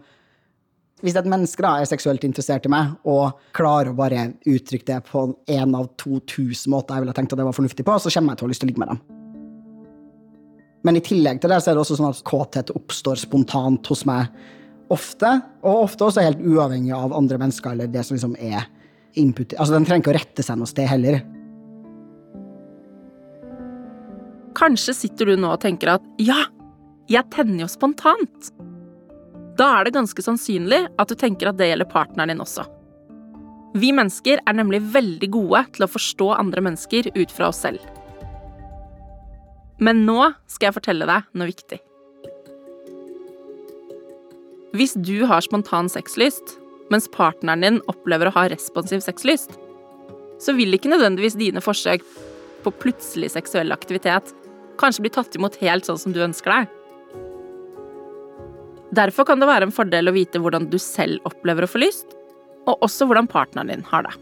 Hvis 1.01 1.15
et 1.17 1.29
menneske 1.29 1.61
da 1.61 1.75
er 1.79 1.89
seksuelt 1.89 2.25
interessert 2.25 2.65
i 2.65 2.71
meg 2.73 2.95
og 3.07 3.37
klarer 3.57 3.91
å 3.91 3.97
bare 3.97 4.31
uttrykke 4.49 4.87
det 4.89 4.97
på 5.07 5.23
en 5.53 5.75
av 5.77 5.91
2000 6.01 6.73
måter 6.73 6.97
jeg 6.97 7.05
ville 7.05 7.15
tenkt 7.17 7.33
at 7.33 7.41
det 7.41 7.45
var 7.47 7.55
fornuftig 7.55 7.85
på, 7.85 7.97
så 8.01 8.11
kommer 8.13 8.33
jeg 8.33 8.41
til 8.41 8.45
å 8.45 8.47
ha 8.47 8.53
lyst 8.53 8.63
til 8.63 8.67
å 8.67 8.71
ligge 8.71 8.83
med 8.83 8.93
dem. 8.93 9.01
Men 10.85 10.97
i 10.97 11.03
tillegg 11.05 11.41
til 11.41 11.53
det 11.53 11.61
så 11.61 11.71
er 11.71 11.77
det 11.77 11.83
også 11.83 11.97
sånn 11.99 12.09
at 12.09 12.23
kåthet 12.27 12.73
oppstår 12.77 13.21
spontant 13.21 13.89
hos 13.91 14.05
meg 14.09 14.29
ofte, 14.93 15.31
og 15.65 15.87
ofte 15.87 16.07
også 16.07 16.23
helt 16.23 16.41
uavhengig 16.41 16.93
av 16.95 17.15
andre 17.15 17.39
mennesker 17.41 17.73
eller 17.73 17.89
det 17.91 18.05
som 18.07 18.17
liksom 18.17 18.37
er 18.39 18.65
input. 19.19 19.53
Altså, 19.57 19.73
Den 19.73 19.87
trenger 19.87 20.05
ikke 20.05 20.13
å 20.13 20.19
rette 20.19 20.45
seg 20.45 20.59
noe 20.59 20.69
sted 20.69 20.87
heller. 20.89 21.21
Kanskje 24.57 24.95
sitter 24.97 25.29
du 25.29 25.37
nå 25.37 25.51
og 25.53 25.61
tenker 25.61 25.93
at 25.97 26.05
ja, 26.21 26.47
jeg 27.11 27.29
tenner 27.33 27.65
jo 27.65 27.69
spontant. 27.69 28.49
Da 29.57 29.69
er 29.77 29.87
det 29.87 29.95
ganske 29.97 30.23
sannsynlig 30.25 30.83
at 30.97 31.11
du 31.11 31.17
tenker 31.17 31.51
at 31.51 31.59
det 31.59 31.69
gjelder 31.69 31.89
partneren 31.91 32.33
din 32.33 32.41
også. 32.43 32.65
Vi 33.77 33.91
mennesker 33.93 34.41
er 34.41 34.57
nemlig 34.57 34.79
veldig 34.93 35.29
gode 35.33 35.61
til 35.75 35.85
å 35.85 35.91
forstå 35.91 36.31
andre 36.37 36.63
mennesker 36.65 37.11
ut 37.13 37.33
fra 37.33 37.51
oss 37.51 37.61
selv. 37.65 37.83
Men 39.77 40.05
nå 40.07 40.31
skal 40.49 40.71
jeg 40.71 40.77
fortelle 40.79 41.05
deg 41.05 41.27
noe 41.37 41.49
viktig. 41.51 41.77
Hvis 44.77 44.95
du 44.97 45.25
har 45.29 45.45
spontan 45.45 45.89
sexlyst, 45.89 46.57
mens 46.93 47.09
partneren 47.13 47.65
din 47.65 47.79
opplever 47.91 48.29
å 48.29 48.35
ha 48.35 48.47
responsiv 48.49 49.03
sexlyst, 49.05 49.53
så 50.41 50.53
vil 50.57 50.73
ikke 50.73 50.89
nødvendigvis 50.91 51.37
dine 51.37 51.61
forsøk 51.61 52.03
på 52.65 52.73
plutselig 52.81 53.31
seksuell 53.33 53.73
aktivitet 53.73 54.33
kanskje 54.79 55.05
bli 55.05 55.13
tatt 55.13 55.35
imot 55.37 55.57
helt 55.61 55.87
sånn 55.87 55.99
som 56.01 56.15
du 56.15 56.21
ønsker 56.25 56.53
deg. 56.53 56.75
Derfor 58.97 59.27
kan 59.27 59.41
det 59.41 59.49
være 59.49 59.67
en 59.67 59.75
fordel 59.75 60.09
å 60.09 60.15
vite 60.15 60.39
hvordan 60.41 60.69
du 60.71 60.77
selv 60.81 61.25
opplever 61.27 61.65
å 61.65 61.69
få 61.69 61.81
lyst, 61.83 62.15
og 62.67 62.83
også 62.85 63.07
hvordan 63.07 63.27
partneren 63.31 63.71
din 63.71 63.85
har 63.89 64.07
det. 64.07 64.13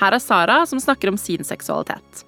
Her 0.00 0.16
er 0.16 0.22
Sara 0.22 0.62
som 0.66 0.80
snakker 0.82 1.12
om 1.12 1.18
sin 1.20 1.44
seksualitet. 1.46 2.24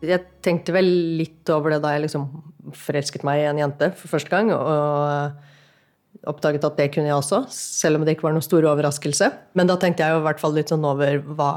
Jeg 0.00 0.22
tenkte 0.44 0.72
vel 0.72 0.86
litt 1.18 1.50
over 1.52 1.74
det 1.74 1.82
da 1.84 1.92
jeg 1.92 2.06
liksom 2.06 2.28
forelsket 2.76 3.24
meg 3.26 3.42
i 3.42 3.48
en 3.50 3.60
jente 3.60 3.90
for 3.98 4.14
første 4.14 4.32
gang. 4.32 4.52
Og 4.54 6.30
oppdaget 6.30 6.64
at 6.68 6.78
det 6.78 6.88
kunne 6.94 7.10
jeg 7.10 7.16
også, 7.16 7.42
selv 7.52 7.98
om 7.98 8.06
det 8.06 8.16
ikke 8.16 8.28
var 8.28 8.36
noen 8.36 8.44
stor 8.44 8.64
overraskelse. 8.70 9.28
Men 9.58 9.68
da 9.68 9.76
tenkte 9.80 10.04
jeg 10.04 10.14
jo 10.14 10.22
i 10.22 10.26
hvert 10.28 10.40
fall 10.40 10.56
litt 10.56 10.72
sånn 10.72 10.86
over 10.88 11.20
hva, 11.36 11.52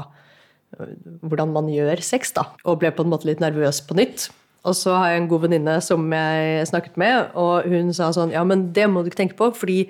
hvordan 1.24 1.54
man 1.54 1.70
gjør 1.72 2.02
sex, 2.04 2.34
da. 2.36 2.48
Og 2.64 2.80
ble 2.82 2.92
på 2.94 3.04
en 3.06 3.12
måte 3.12 3.28
litt 3.30 3.42
nervøs 3.44 3.80
på 3.86 3.96
nytt. 3.96 4.28
Og 4.64 4.76
så 4.78 4.94
har 4.96 5.12
jeg 5.12 5.22
en 5.22 5.30
god 5.30 5.44
venninne 5.44 5.76
som 5.84 6.04
jeg 6.16 6.66
snakket 6.70 6.98
med, 7.00 7.30
og 7.36 7.68
hun 7.68 7.92
sa 7.96 8.10
sånn 8.16 8.32
Ja, 8.32 8.44
men 8.48 8.70
det 8.76 8.88
må 8.88 9.02
du 9.02 9.10
ikke 9.10 9.24
tenke 9.24 9.38
på, 9.38 9.50
fordi 9.56 9.84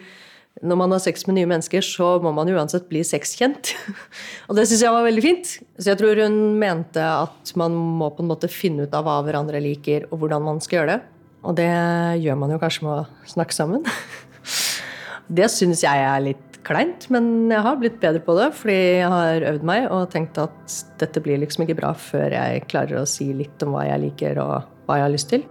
når 0.63 0.79
man 0.79 0.95
har 0.95 1.03
sex 1.03 1.25
med 1.27 1.35
nye 1.39 1.49
mennesker, 1.51 1.83
så 1.83 2.15
må 2.23 2.31
man 2.35 2.51
uansett 2.51 2.87
bli 2.91 3.03
sexkjent. 3.07 3.73
og 4.49 4.59
det 4.59 4.69
syns 4.71 4.85
jeg 4.87 4.95
var 4.95 5.07
veldig 5.07 5.25
fint. 5.25 5.57
Så 5.79 5.91
jeg 5.91 5.99
tror 5.99 6.21
hun 6.23 6.37
mente 6.61 7.03
at 7.03 7.55
man 7.59 7.75
må 7.75 8.13
på 8.15 8.23
en 8.23 8.31
måte 8.31 8.51
finne 8.51 8.87
ut 8.87 8.95
av 8.95 9.07
hva 9.07 9.19
hverandre 9.27 9.63
liker, 9.63 10.07
og 10.11 10.23
hvordan 10.23 10.47
man 10.47 10.63
skal 10.63 10.81
gjøre 10.81 10.93
det. 10.95 11.01
Og 11.45 11.59
det 11.59 11.71
gjør 12.23 12.39
man 12.41 12.55
jo 12.55 12.61
kanskje 12.63 12.87
med 12.87 13.03
å 13.03 13.31
snakke 13.35 13.57
sammen. 13.57 13.83
det 15.41 15.51
syns 15.53 15.83
jeg 15.85 16.07
er 16.07 16.23
litt 16.31 16.54
kleint, 16.65 17.09
men 17.13 17.51
jeg 17.53 17.63
har 17.65 17.79
blitt 17.81 18.01
bedre 18.03 18.23
på 18.25 18.37
det 18.39 18.51
fordi 18.57 18.77
jeg 19.01 19.11
har 19.13 19.45
øvd 19.53 19.67
meg 19.69 19.89
og 19.93 20.09
tenkt 20.13 20.41
at 20.41 20.77
dette 21.01 21.23
blir 21.25 21.41
liksom 21.43 21.67
ikke 21.67 21.79
bra 21.79 21.93
før 21.99 22.35
jeg 22.35 22.65
klarer 22.71 23.03
å 23.03 23.09
si 23.09 23.29
litt 23.37 23.63
om 23.67 23.75
hva 23.77 23.85
jeg 23.89 24.03
liker 24.07 24.41
og 24.43 24.55
hva 24.89 24.99
jeg 24.99 25.07
har 25.07 25.15
lyst 25.15 25.31
til. 25.33 25.45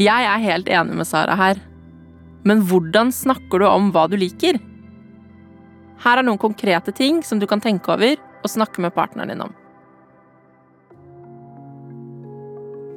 Jeg 0.00 0.26
er 0.26 0.42
helt 0.42 0.68
enig 0.74 0.96
med 0.98 1.06
Sara 1.06 1.36
her. 1.38 1.60
Men 2.44 2.64
hvordan 2.68 3.12
snakker 3.14 3.62
du 3.62 3.66
om 3.68 3.92
hva 3.94 4.08
du 4.10 4.16
liker? 4.20 4.58
Her 6.04 6.20
er 6.20 6.26
noen 6.26 6.40
konkrete 6.40 6.92
ting 6.92 7.22
som 7.24 7.38
du 7.40 7.46
kan 7.48 7.62
tenke 7.62 7.94
over 7.94 8.18
og 8.18 8.50
snakke 8.50 8.82
med 8.84 8.92
partneren 8.96 9.32
din 9.32 9.44
om. 9.46 9.54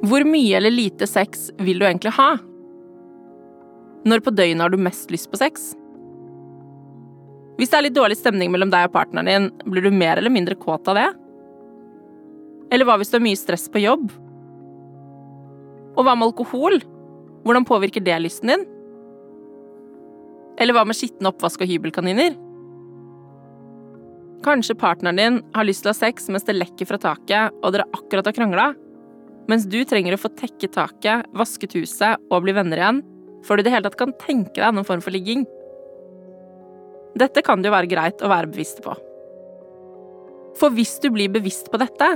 Hvor 0.08 0.26
mye 0.28 0.58
eller 0.58 0.74
lite 0.74 1.08
sex 1.10 1.48
vil 1.58 1.80
du 1.80 1.86
egentlig 1.88 2.12
ha? 2.18 2.34
Når 4.06 4.22
på 4.22 4.34
døgnet 4.34 4.62
har 4.62 4.70
du 4.70 4.78
mest 4.80 5.10
lyst 5.10 5.30
på 5.32 5.40
sex? 5.40 5.72
Hvis 7.58 7.72
det 7.72 7.78
er 7.78 7.86
litt 7.88 7.96
dårlig 7.96 8.18
stemning 8.20 8.52
mellom 8.54 8.70
deg 8.70 8.86
og 8.86 8.94
partneren 8.94 9.26
din, 9.26 9.48
blir 9.66 9.82
du 9.82 9.90
mer 9.90 10.20
eller 10.20 10.30
mindre 10.30 10.54
kåt 10.58 10.86
av 10.90 10.98
det? 10.98 11.08
Eller 12.70 12.86
hva 12.86 12.98
hvis 13.00 13.10
du 13.10 13.16
har 13.18 13.24
mye 13.24 13.38
stress 13.38 13.66
på 13.72 13.82
jobb? 13.82 14.12
Og 15.98 16.04
hva 16.06 16.14
med 16.14 16.28
alkohol? 16.28 16.78
Hvordan 17.42 17.66
påvirker 17.66 18.04
det 18.04 18.20
lysten 18.22 18.52
din? 18.52 18.66
Eller 20.58 20.76
hva 20.76 20.84
med 20.86 20.98
skitten 20.98 21.26
oppvask 21.30 21.64
og 21.64 21.70
hybelkaniner? 21.70 22.36
Kanskje 24.46 24.78
partneren 24.78 25.18
din 25.18 25.42
har 25.56 25.66
lyst 25.66 25.82
til 25.82 25.90
å 25.90 25.96
ha 25.96 25.98
sex 25.98 26.30
mens 26.30 26.46
det 26.46 26.54
lekker 26.54 26.86
fra 26.86 27.00
taket, 27.02 27.56
og 27.58 27.74
dere 27.74 27.88
akkurat 27.90 28.28
har 28.28 28.36
krangla, 28.36 28.70
mens 29.50 29.66
du 29.66 29.80
trenger 29.88 30.14
å 30.14 30.20
få 30.20 30.30
tekket 30.38 30.76
taket, 30.76 31.26
vasket 31.34 31.74
huset 31.74 32.22
og 32.30 32.44
bli 32.44 32.54
venner 32.54 32.78
igjen 32.78 33.00
før 33.46 33.58
du 33.58 33.62
i 33.62 33.68
det 33.68 33.74
hele 33.74 33.86
tatt 33.88 33.98
kan 34.00 34.14
tenke 34.20 34.58
deg 34.58 34.74
noen 34.74 34.86
form 34.86 35.02
for 35.04 35.14
ligging. 35.14 35.44
Dette 37.18 37.42
kan 37.44 37.62
det 37.62 37.70
jo 37.70 37.76
være 37.76 37.90
greit 37.90 38.22
å 38.22 38.30
være 38.30 38.50
bevisst 38.50 38.82
på. 38.84 38.94
For 40.58 40.74
hvis 40.74 40.96
du 41.02 41.10
blir 41.14 41.30
bevisst 41.32 41.70
på 41.70 41.80
dette, 41.80 42.10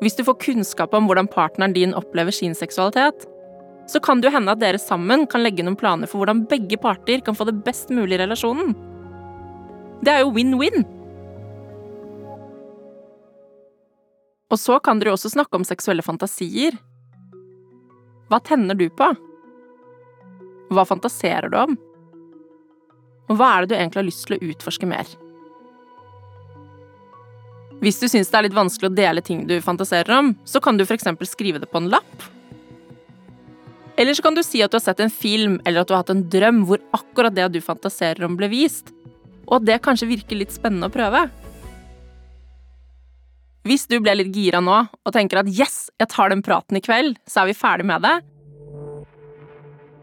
hvis 0.00 0.16
du 0.16 0.22
får 0.24 0.38
kunnskap 0.40 0.94
om 0.96 1.08
hvordan 1.08 1.28
partneren 1.30 1.74
din 1.76 1.94
opplever 1.96 2.34
sin 2.34 2.54
seksualitet, 2.56 3.26
så 3.90 4.00
kan 4.02 4.20
det 4.20 4.30
jo 4.30 4.36
hende 4.36 4.52
at 4.54 4.60
dere 4.62 4.78
sammen 4.78 5.26
kan 5.30 5.42
legge 5.42 5.64
noen 5.66 5.78
planer 5.78 6.08
for 6.10 6.22
hvordan 6.22 6.44
begge 6.50 6.78
parter 6.80 7.22
kan 7.26 7.36
få 7.36 7.48
det 7.48 7.58
best 7.66 7.90
mulig 7.90 8.16
i 8.16 8.22
relasjonen. 8.22 8.76
Det 10.00 10.12
er 10.14 10.22
jo 10.22 10.32
win-win. 10.36 10.86
Og 14.50 14.58
så 14.58 14.78
kan 14.82 14.98
dere 14.98 15.12
jo 15.12 15.18
også 15.18 15.32
snakke 15.34 15.58
om 15.58 15.66
seksuelle 15.66 16.04
fantasier. 16.06 16.78
Hva 18.30 18.40
tenner 18.46 18.78
du 18.78 18.86
på? 18.94 19.10
Hva 20.70 20.86
fantaserer 20.86 21.50
du 21.50 21.58
om? 21.58 21.74
Og 23.30 23.38
hva 23.38 23.50
er 23.54 23.64
det 23.64 23.72
du 23.72 23.78
egentlig 23.78 24.00
har 24.00 24.08
lyst 24.08 24.26
til 24.26 24.36
å 24.36 24.50
utforske 24.52 24.88
mer? 24.90 25.10
Hvis 27.80 28.00
du 28.02 28.06
syns 28.12 28.28
det 28.28 28.36
er 28.36 28.46
litt 28.48 28.58
vanskelig 28.58 28.90
å 28.90 28.94
dele 28.96 29.22
ting 29.24 29.46
du 29.48 29.56
fantaserer 29.64 30.12
om, 30.18 30.34
så 30.44 30.60
kan 30.60 30.76
du 30.76 30.84
f.eks. 30.84 31.08
skrive 31.30 31.62
det 31.62 31.70
på 31.70 31.80
en 31.80 31.88
lapp. 31.92 32.26
Eller 34.00 34.16
så 34.16 34.24
kan 34.24 34.36
du 34.36 34.42
si 34.44 34.60
at 34.64 34.72
du 34.72 34.76
har 34.78 34.84
sett 34.84 35.00
en 35.00 35.12
film 35.12 35.58
eller 35.64 35.82
at 35.82 35.88
du 35.88 35.94
har 35.94 36.04
hatt 36.04 36.12
en 36.12 36.26
drøm 36.32 36.62
hvor 36.68 36.80
akkurat 36.96 37.34
det 37.36 37.48
du 37.54 37.60
fantaserer 37.64 38.24
om, 38.26 38.36
ble 38.36 38.50
vist, 38.52 38.92
og 39.48 39.58
at 39.58 39.68
det 39.68 39.80
kanskje 39.84 40.10
virker 40.12 40.38
litt 40.40 40.54
spennende 40.54 40.88
å 40.88 40.94
prøve. 40.94 41.26
Hvis 43.68 43.84
du 43.90 43.98
ble 44.00 44.14
litt 44.16 44.32
gira 44.32 44.62
nå 44.64 44.76
og 44.88 45.12
tenker 45.12 45.42
at 45.42 45.50
yes, 45.52 45.90
jeg 46.00 46.08
tar 46.12 46.32
den 46.32 46.44
praten 46.44 46.78
i 46.78 46.84
kveld, 46.84 47.18
så 47.28 47.42
er 47.42 47.50
vi 47.50 47.58
ferdig 47.58 47.88
med 47.90 48.04
det, 48.06 48.14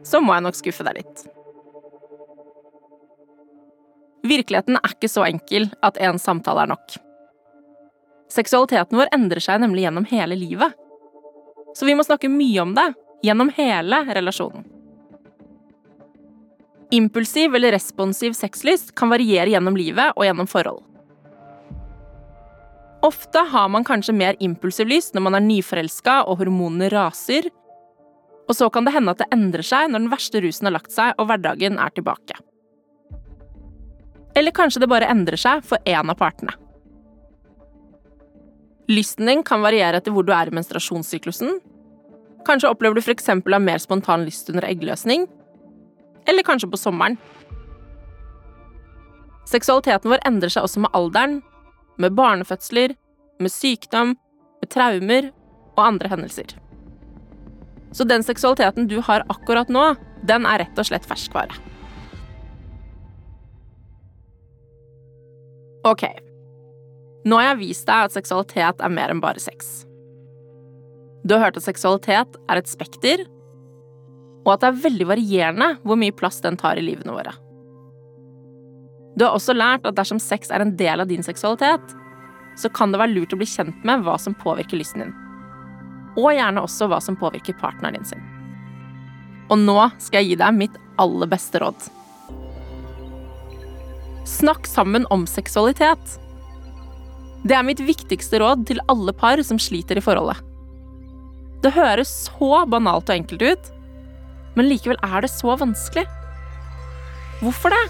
så 0.08 0.22
må 0.24 0.36
jeg 0.36 0.46
nok 0.48 0.58
skuffe 0.58 0.86
deg 0.88 1.02
litt. 1.02 1.26
Virkeligheten 4.28 4.80
er 4.80 4.96
ikke 4.96 5.10
så 5.12 5.26
enkel 5.28 5.70
at 5.86 6.00
én 6.04 6.20
samtale 6.22 6.66
er 6.66 6.72
nok. 6.74 6.98
Seksualiteten 8.34 9.00
vår 9.00 9.12
endrer 9.16 9.44
seg 9.44 9.62
nemlig 9.64 9.86
gjennom 9.86 10.08
hele 10.10 10.36
livet. 10.40 10.74
Så 11.78 11.88
vi 11.88 11.96
må 11.96 12.04
snakke 12.04 12.32
mye 12.32 12.64
om 12.64 12.74
det 12.76 12.90
gjennom 13.24 13.52
hele 13.56 14.02
relasjonen. 14.18 14.66
Impulsiv 16.96 17.56
eller 17.56 17.76
responsiv 17.76 18.36
sexlyst 18.38 18.94
kan 18.96 19.12
variere 19.12 19.52
gjennom 19.52 19.76
livet 19.76 20.16
og 20.16 20.24
gjennom 20.24 20.48
forhold. 20.48 20.84
Ofte 23.06 23.44
har 23.52 23.68
man 23.70 23.86
kanskje 23.88 24.16
mer 24.16 24.38
impulsiv 24.44 24.88
lyst 24.90 25.16
når 25.16 25.26
man 25.28 25.38
er 25.38 25.44
nyforelska 25.46 26.22
og 26.28 26.40
hormonene 26.42 26.90
raser, 26.92 27.50
og 28.48 28.56
så 28.56 28.70
kan 28.72 28.88
det 28.88 28.94
hende 28.96 29.12
at 29.12 29.22
det 29.22 29.28
endrer 29.36 29.66
seg 29.66 29.90
når 29.92 30.06
den 30.06 30.12
verste 30.12 30.42
rusen 30.44 30.70
har 30.70 30.78
lagt 30.78 30.94
seg 30.96 31.18
og 31.20 31.28
hverdagen 31.30 31.80
er 31.84 31.92
tilbake. 31.96 32.38
Eller 34.38 34.54
kanskje 34.56 34.84
det 34.84 34.92
bare 34.92 35.10
endrer 35.12 35.40
seg 35.40 35.64
for 35.66 35.82
én 35.90 36.12
av 36.12 36.18
partene. 36.20 36.54
Lysten 38.88 39.28
din 39.28 39.42
kan 39.44 39.64
variere 39.66 40.00
etter 40.00 40.14
hvor 40.16 40.24
du 40.24 40.32
er 40.32 40.48
i 40.48 40.56
menstruasjonssyklusen. 40.56 41.58
Kanskje 42.48 42.70
opplever 42.72 42.96
du 42.96 43.04
f.eks. 43.04 43.28
å 43.28 43.42
ha 43.52 43.60
mer 43.60 43.82
spontan 43.84 44.24
lyst 44.24 44.48
under 44.54 44.68
eggløsning. 44.70 45.26
Eller 46.28 46.46
kanskje 46.48 46.70
på 46.72 46.80
sommeren. 46.80 47.18
Seksualiteten 49.48 50.12
vår 50.12 50.24
endrer 50.28 50.52
seg 50.52 50.68
også 50.68 50.84
med 50.84 50.96
alderen, 50.96 51.42
med 52.00 52.16
barnefødsler, 52.16 52.96
med 53.44 53.52
sykdom, 53.52 54.16
med 54.62 54.72
traumer 54.72 55.32
og 55.76 55.84
andre 55.84 56.12
hendelser. 56.14 56.56
Så 57.98 58.06
den 58.06 58.22
seksualiteten 58.24 58.86
du 58.88 59.00
har 59.02 59.26
akkurat 59.34 59.72
nå, 59.74 59.96
den 60.30 60.46
er 60.46 60.62
rett 60.62 60.78
og 60.78 60.86
slett 60.86 61.08
ferskvare. 61.10 61.56
Ok. 65.88 66.06
Nå 67.26 67.40
har 67.40 67.52
jeg 67.52 67.62
vist 67.64 67.88
deg 67.90 68.06
at 68.06 68.14
seksualitet 68.14 68.86
er 68.86 68.94
mer 68.94 69.10
enn 69.10 69.24
bare 69.24 69.42
sex. 69.42 69.88
Du 71.26 71.34
har 71.36 71.48
hørt 71.48 71.58
at 71.58 71.66
seksualitet 71.66 72.38
er 72.48 72.62
et 72.62 72.70
spekter, 72.70 73.26
og 74.46 74.54
at 74.54 74.62
det 74.62 74.70
er 74.70 74.82
veldig 74.86 75.08
varierende 75.10 75.74
hvor 75.82 75.98
mye 76.00 76.16
plass 76.16 76.38
den 76.46 76.60
tar 76.60 76.78
i 76.80 76.86
livene 76.86 77.18
våre. 77.18 77.34
Du 79.18 79.26
har 79.26 79.34
også 79.34 79.58
lært 79.58 79.88
at 79.90 79.98
dersom 79.98 80.22
sex 80.22 80.54
er 80.54 80.62
en 80.62 80.78
del 80.78 81.02
av 81.02 81.10
din 81.10 81.26
seksualitet, 81.26 81.98
så 82.58 82.70
kan 82.70 82.94
det 82.94 83.02
være 83.02 83.16
lurt 83.18 83.34
å 83.34 83.42
bli 83.42 83.50
kjent 83.50 83.82
med 83.88 84.06
hva 84.06 84.20
som 84.22 84.38
påvirker 84.38 84.78
lysten 84.78 85.08
din. 85.08 85.18
Og 86.18 86.32
gjerne 86.34 86.64
også 86.66 86.88
hva 86.90 87.00
som 87.04 87.18
påvirker 87.20 87.58
partneren 87.62 88.00
din 88.00 88.08
sin. 88.10 88.24
Og 89.54 89.62
nå 89.62 89.78
skal 90.02 90.24
jeg 90.24 90.34
gi 90.34 90.40
deg 90.42 90.58
mitt 90.58 90.78
aller 91.00 91.30
beste 91.30 91.62
råd. 91.62 91.88
Snakk 94.28 94.68
sammen 94.68 95.06
om 95.14 95.24
seksualitet. 95.30 96.18
Det 97.48 97.56
er 97.56 97.64
mitt 97.64 97.80
viktigste 97.80 98.42
råd 98.42 98.66
til 98.68 98.82
alle 98.92 99.14
par 99.16 99.40
som 99.46 99.60
sliter 99.62 100.00
i 100.00 100.04
forholdet. 100.04 100.42
Det 101.64 101.72
høres 101.74 102.10
så 102.28 102.66
banalt 102.70 103.08
og 103.10 103.16
enkelt 103.16 103.46
ut, 103.46 103.70
men 104.58 104.68
likevel 104.68 105.00
er 105.06 105.24
det 105.24 105.32
så 105.32 105.56
vanskelig. 105.58 106.04
Hvorfor 107.40 107.74
det? 107.74 107.84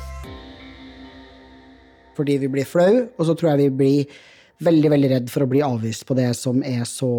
Fordi 2.18 2.38
vi 2.42 2.50
blir 2.52 2.68
flau, 2.68 3.08
og 3.18 3.28
så 3.28 3.36
tror 3.38 3.54
jeg 3.54 3.66
vi 3.66 3.78
blir 3.82 4.20
veldig 4.64 4.92
veldig 4.94 5.10
redd 5.12 5.28
for 5.32 5.46
å 5.46 5.50
bli 5.52 5.64
avvist 5.66 6.06
på 6.08 6.16
det 6.18 6.30
som 6.38 6.64
er 6.66 6.86
så 6.90 7.10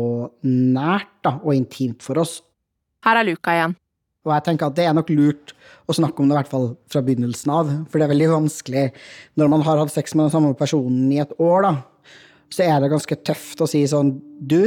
nært 0.46 1.12
da, 1.26 1.36
og 1.38 1.54
intimt 1.54 2.02
for 2.04 2.20
oss. 2.22 2.40
Her 3.06 3.20
er 3.20 3.28
Luka 3.28 3.54
igjen. 3.54 3.76
Og 4.26 4.34
jeg 4.34 4.44
tenker 4.44 4.68
at 4.68 4.76
det 4.76 4.88
er 4.88 4.96
nok 4.96 5.10
lurt 5.14 5.54
å 5.88 5.94
snakke 5.96 6.20
om 6.20 6.28
det 6.28 6.34
i 6.34 6.38
hvert 6.40 6.50
fall 6.50 6.66
fra 6.92 7.02
begynnelsen 7.04 7.52
av. 7.54 7.70
For 7.88 8.00
det 8.00 8.08
er 8.08 8.12
veldig 8.12 8.32
vanskelig 8.34 8.82
når 9.40 9.52
man 9.54 9.64
har 9.64 9.80
hatt 9.80 9.94
sex 9.94 10.16
med 10.16 10.26
den 10.26 10.34
samme 10.34 10.56
personen 10.58 11.06
i 11.14 11.22
et 11.22 11.32
år, 11.40 11.64
da. 11.64 11.72
Så 12.52 12.64
er 12.64 12.80
det 12.80 12.90
ganske 12.92 13.18
tøft 13.28 13.60
å 13.60 13.68
si 13.68 13.82
sånn 13.88 14.14
Du, 14.48 14.62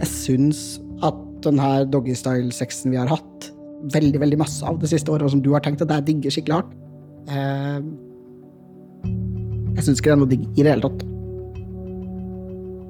jeg 0.00 0.10
syns 0.10 0.80
at 1.06 1.18
den 1.44 1.60
her 1.62 1.86
doggystyle-sexen 1.88 2.92
vi 2.92 2.98
har 3.00 3.10
hatt 3.10 3.50
veldig, 3.94 4.20
veldig 4.20 4.38
masse 4.42 4.66
av 4.66 4.80
det 4.82 4.90
siste 4.90 5.12
året, 5.12 5.24
og 5.24 5.34
som 5.34 5.42
du 5.44 5.52
har 5.54 5.64
tenkt 5.64 5.82
at 5.84 5.92
jeg 5.94 6.08
digger 6.10 6.34
skikkelig 6.34 6.58
hardt 6.58 6.74
eh, 7.32 7.78
Jeg 9.78 9.86
syns 9.86 10.02
ikke 10.02 10.10
det 10.10 10.16
er 10.16 10.20
noe 10.20 10.32
digg 10.34 10.44
i 10.50 10.66
det 10.66 10.74
hele 10.74 10.84
tatt. 10.84 11.09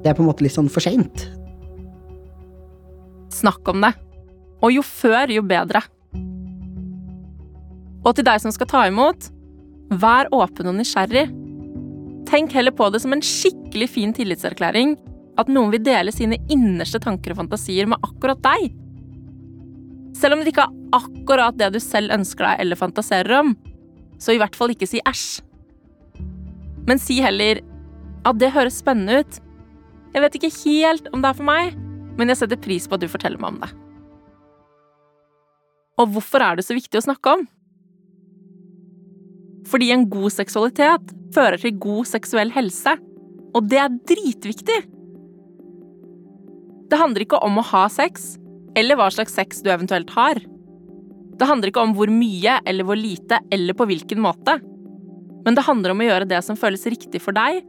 Det 0.01 0.11
er 0.11 0.17
på 0.17 0.25
en 0.25 0.31
måte 0.31 0.45
litt 0.45 0.55
sånn 0.57 0.71
for 0.73 0.85
seint. 0.85 1.27
Snakk 3.33 3.69
om 3.71 3.85
det. 3.85 3.93
Og 4.65 4.75
jo 4.75 4.85
før, 4.85 5.31
jo 5.33 5.45
bedre. 5.47 5.83
Og 8.01 8.17
til 8.17 8.25
deg 8.25 8.41
som 8.43 8.53
skal 8.55 8.69
ta 8.71 8.87
imot, 8.89 9.29
vær 10.01 10.31
åpen 10.33 10.71
og 10.71 10.79
nysgjerrig. 10.79 11.29
Tenk 12.31 12.55
heller 12.55 12.75
på 12.77 12.89
det 12.93 13.03
som 13.03 13.13
en 13.15 13.25
skikkelig 13.25 13.89
fin 13.91 14.13
tillitserklæring 14.17 14.95
at 15.41 15.51
noen 15.53 15.73
vil 15.73 15.83
dele 15.85 16.13
sine 16.15 16.39
innerste 16.53 17.01
tanker 17.03 17.35
og 17.35 17.43
fantasier 17.43 17.89
med 17.91 18.01
akkurat 18.07 18.41
deg. 18.45 18.71
Selv 20.17 20.37
om 20.37 20.43
det 20.43 20.53
ikke 20.53 20.67
er 20.67 20.97
akkurat 20.97 21.59
det 21.59 21.71
du 21.75 21.81
selv 21.83 22.13
ønsker 22.15 22.47
deg 22.47 22.65
eller 22.65 22.79
fantaserer 22.79 23.37
om, 23.41 23.55
så 24.21 24.35
i 24.35 24.41
hvert 24.41 24.57
fall 24.57 24.73
ikke 24.75 24.89
si 24.89 25.01
æsj. 25.09 25.41
Men 26.89 27.01
si 27.01 27.21
heller 27.25 27.63
at 28.29 28.41
det 28.41 28.53
høres 28.53 28.81
spennende 28.83 29.23
ut. 29.23 29.39
Jeg 30.11 30.25
vet 30.25 30.37
ikke 30.37 30.53
helt 30.65 31.09
om 31.15 31.23
det 31.23 31.31
er 31.31 31.39
for 31.39 31.47
meg, 31.47 31.77
men 32.19 32.33
jeg 32.33 32.41
setter 32.43 32.61
pris 32.61 32.89
på 32.89 32.97
at 32.97 33.05
du 33.05 33.09
forteller 33.11 33.41
meg 33.41 33.55
om 33.55 33.61
det. 33.63 33.71
Og 36.01 36.15
hvorfor 36.15 36.43
er 36.43 36.59
det 36.59 36.67
så 36.67 36.75
viktig 36.77 36.99
å 36.99 37.05
snakke 37.05 37.35
om? 37.37 37.45
Fordi 39.71 39.91
en 39.95 40.09
god 40.11 40.33
seksualitet 40.35 41.13
fører 41.35 41.61
til 41.63 41.79
god 41.83 42.09
seksuell 42.11 42.51
helse, 42.55 42.97
og 43.55 43.69
det 43.71 43.79
er 43.83 43.99
dritviktig! 44.11 44.81
Det 46.91 46.99
handler 46.99 47.23
ikke 47.23 47.39
om 47.47 47.61
å 47.61 47.67
ha 47.71 47.85
sex, 47.93 48.33
eller 48.79 48.99
hva 48.99 49.07
slags 49.15 49.37
sex 49.37 49.61
du 49.63 49.71
eventuelt 49.71 50.11
har. 50.17 50.41
Det 51.39 51.47
handler 51.47 51.71
ikke 51.71 51.85
om 51.87 51.95
hvor 51.95 52.11
mye 52.11 52.59
eller 52.69 52.87
hvor 52.87 52.99
lite 52.99 53.39
eller 53.55 53.77
på 53.79 53.87
hvilken 53.89 54.21
måte. 54.23 54.59
Men 55.47 55.57
det 55.57 55.65
handler 55.69 55.95
om 55.95 56.03
å 56.03 56.09
gjøre 56.09 56.29
det 56.29 56.41
som 56.45 56.59
føles 56.59 56.83
riktig 56.91 57.23
for 57.23 57.37
deg, 57.37 57.63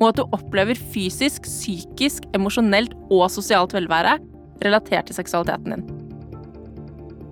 og 0.00 0.08
at 0.10 0.18
du 0.20 0.24
opplever 0.36 0.78
fysisk, 0.92 1.46
psykisk, 1.48 2.26
emosjonelt 2.36 2.94
og 3.08 3.28
sosialt 3.32 3.74
velvære 3.76 4.18
relatert 4.64 5.08
til 5.08 5.18
seksualiteten 5.18 5.76
din. 5.76 5.86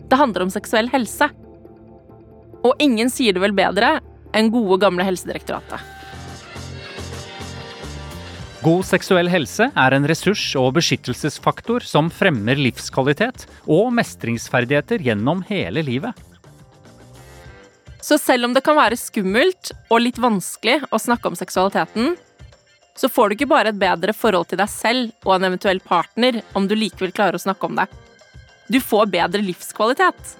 Det 0.08 0.20
handler 0.20 0.46
om 0.46 0.52
seksuell 0.52 0.88
helse. 0.92 1.28
Og 2.64 2.80
ingen 2.80 3.10
sier 3.12 3.36
det 3.36 3.42
vel 3.44 3.56
bedre 3.56 3.98
enn 4.34 4.50
gode, 4.52 4.80
gamle 4.82 5.04
Helsedirektoratet. 5.06 5.82
God 8.64 8.86
seksuell 8.88 9.28
helse 9.28 9.66
er 9.68 9.92
en 9.92 10.06
ressurs- 10.08 10.54
og 10.56 10.70
beskyttelsesfaktor 10.78 11.84
som 11.84 12.08
fremmer 12.08 12.56
livskvalitet 12.56 13.44
og 13.68 13.90
mestringsferdigheter 13.92 15.04
gjennom 15.04 15.42
hele 15.50 15.82
livet. 15.84 16.16
Så 18.00 18.16
selv 18.20 18.48
om 18.48 18.54
det 18.56 18.64
kan 18.64 18.76
være 18.76 18.96
skummelt 19.00 19.72
og 19.92 20.00
litt 20.00 20.20
vanskelig 20.20 20.78
å 20.92 21.00
snakke 21.00 21.28
om 21.28 21.36
seksualiteten, 21.36 22.14
så 22.96 23.08
får 23.10 23.28
du 23.28 23.36
ikke 23.36 23.50
bare 23.50 23.72
et 23.72 23.78
bedre 23.78 24.14
forhold 24.14 24.50
til 24.50 24.60
deg 24.60 24.70
selv 24.70 25.12
og 25.26 25.36
en 25.36 25.48
eventuell 25.50 25.80
partner 25.82 26.40
om 26.54 26.68
du 26.70 26.76
likevel 26.78 27.14
klarer 27.14 27.38
å 27.38 27.42
snakke 27.42 27.66
om 27.66 27.78
det. 27.80 27.88
Du 28.70 28.78
får 28.80 29.10
bedre 29.12 29.42
livskvalitet. 29.44 30.36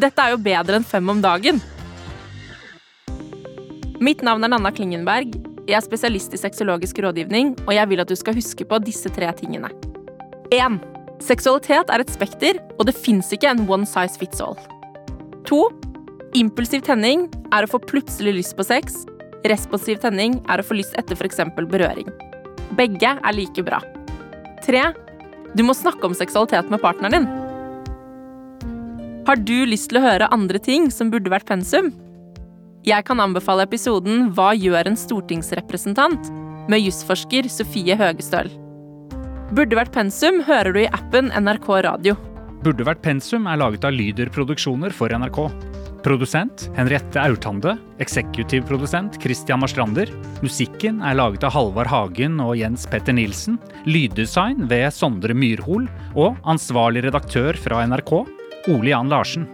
Dette 0.00 0.24
er 0.24 0.34
jo 0.34 0.42
bedre 0.42 0.80
enn 0.80 0.86
fem 0.86 1.06
om 1.12 1.22
dagen. 1.22 1.60
Mitt 4.00 4.24
navn 4.24 4.44
er 4.44 4.52
Nanna 4.52 4.72
Klingenberg. 4.72 5.34
Jeg 5.68 5.76
er 5.76 5.84
spesialist 5.84 6.32
i 6.34 6.40
sexologisk 6.40 6.98
rådgivning, 7.04 7.52
og 7.66 7.74
jeg 7.76 7.90
vil 7.90 8.02
at 8.02 8.10
du 8.10 8.16
skal 8.18 8.34
huske 8.34 8.64
på 8.66 8.80
disse 8.82 9.12
tre 9.12 9.28
tingene. 9.36 9.70
1. 10.50 10.80
Seksualitet 11.22 11.92
er 11.92 12.02
et 12.02 12.10
spekter, 12.10 12.58
og 12.78 12.88
det 12.88 12.96
fins 12.96 13.28
ikke 13.36 13.52
en 13.52 13.66
one 13.68 13.86
size 13.86 14.18
fits 14.18 14.40
all. 14.42 14.56
2. 15.46 15.60
Impulsiv 16.40 16.82
tenning 16.86 17.28
er 17.52 17.66
å 17.66 17.70
få 17.70 17.80
plutselig 17.84 18.38
lyst 18.40 18.56
på 18.58 18.66
sex. 18.66 19.02
Responsiv 19.48 20.00
tenning 20.02 20.38
er 20.50 20.60
å 20.60 20.66
få 20.66 20.76
lyst 20.76 20.96
etter 21.00 21.16
f.eks. 21.16 21.40
berøring. 21.56 22.10
Begge 22.76 23.14
er 23.16 23.36
like 23.36 23.64
bra. 23.64 23.80
3. 24.66 24.82
Du 25.56 25.64
må 25.66 25.74
snakke 25.74 26.06
om 26.06 26.14
seksualitet 26.14 26.68
med 26.70 26.82
partneren 26.82 27.16
din. 27.16 27.30
Har 29.26 29.40
du 29.40 29.64
lyst 29.68 29.90
til 29.90 30.00
å 30.00 30.04
høre 30.04 30.30
andre 30.34 30.60
ting 30.62 30.90
som 30.92 31.10
burde 31.10 31.32
vært 31.32 31.48
pensum? 31.48 31.92
Jeg 32.84 33.04
kan 33.04 33.20
anbefale 33.20 33.66
episoden 33.66 34.30
Hva 34.32 34.54
gjør 34.56 34.88
en 34.88 34.96
stortingsrepresentant? 34.96 36.30
med 36.70 36.84
jusforsker 36.84 37.48
Sofie 37.50 37.96
Høgestøl. 37.98 38.50
Burde 39.56 39.78
vært 39.78 39.94
pensum 39.94 40.42
hører 40.46 40.74
du 40.74 40.84
i 40.84 40.90
appen 40.94 41.32
NRK 41.34 41.70
Radio. 41.86 42.14
Burde 42.60 42.84
vært 42.84 43.00
pensum 43.00 43.46
er 43.48 43.56
laget 43.56 43.86
av 43.88 43.94
Lyder 43.96 44.28
Produksjoner 44.34 44.92
for 44.92 45.08
NRK. 45.08 45.38
Produsent 46.04 46.66
Henriette 46.76 47.16
Aurtande. 47.20 47.72
Eksekutiv 48.04 48.66
produsent 48.68 49.16
Christian 49.22 49.62
Marstrander. 49.62 50.10
Musikken 50.44 50.98
er 51.00 51.16
laget 51.16 51.46
av 51.48 51.54
Halvard 51.54 51.88
Hagen 51.88 52.36
og 52.44 52.58
Jens 52.60 52.84
Petter 52.84 53.16
Nilsen. 53.16 53.56
Lyddesign 53.88 54.68
ved 54.68 54.90
Sondre 54.92 55.32
Myrhol. 55.32 55.86
Og 56.12 56.36
ansvarlig 56.44 57.06
redaktør 57.06 57.56
fra 57.56 57.80
NRK, 57.88 58.12
Ole 58.74 58.92
Jan 58.92 59.08
Larsen. 59.08 59.48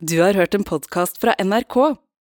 Du 0.00 0.18
har 0.20 0.36
hørt 0.36 0.56
en 0.56 0.64
podkast 0.64 1.20
fra 1.20 1.36
NRK. 1.40 1.98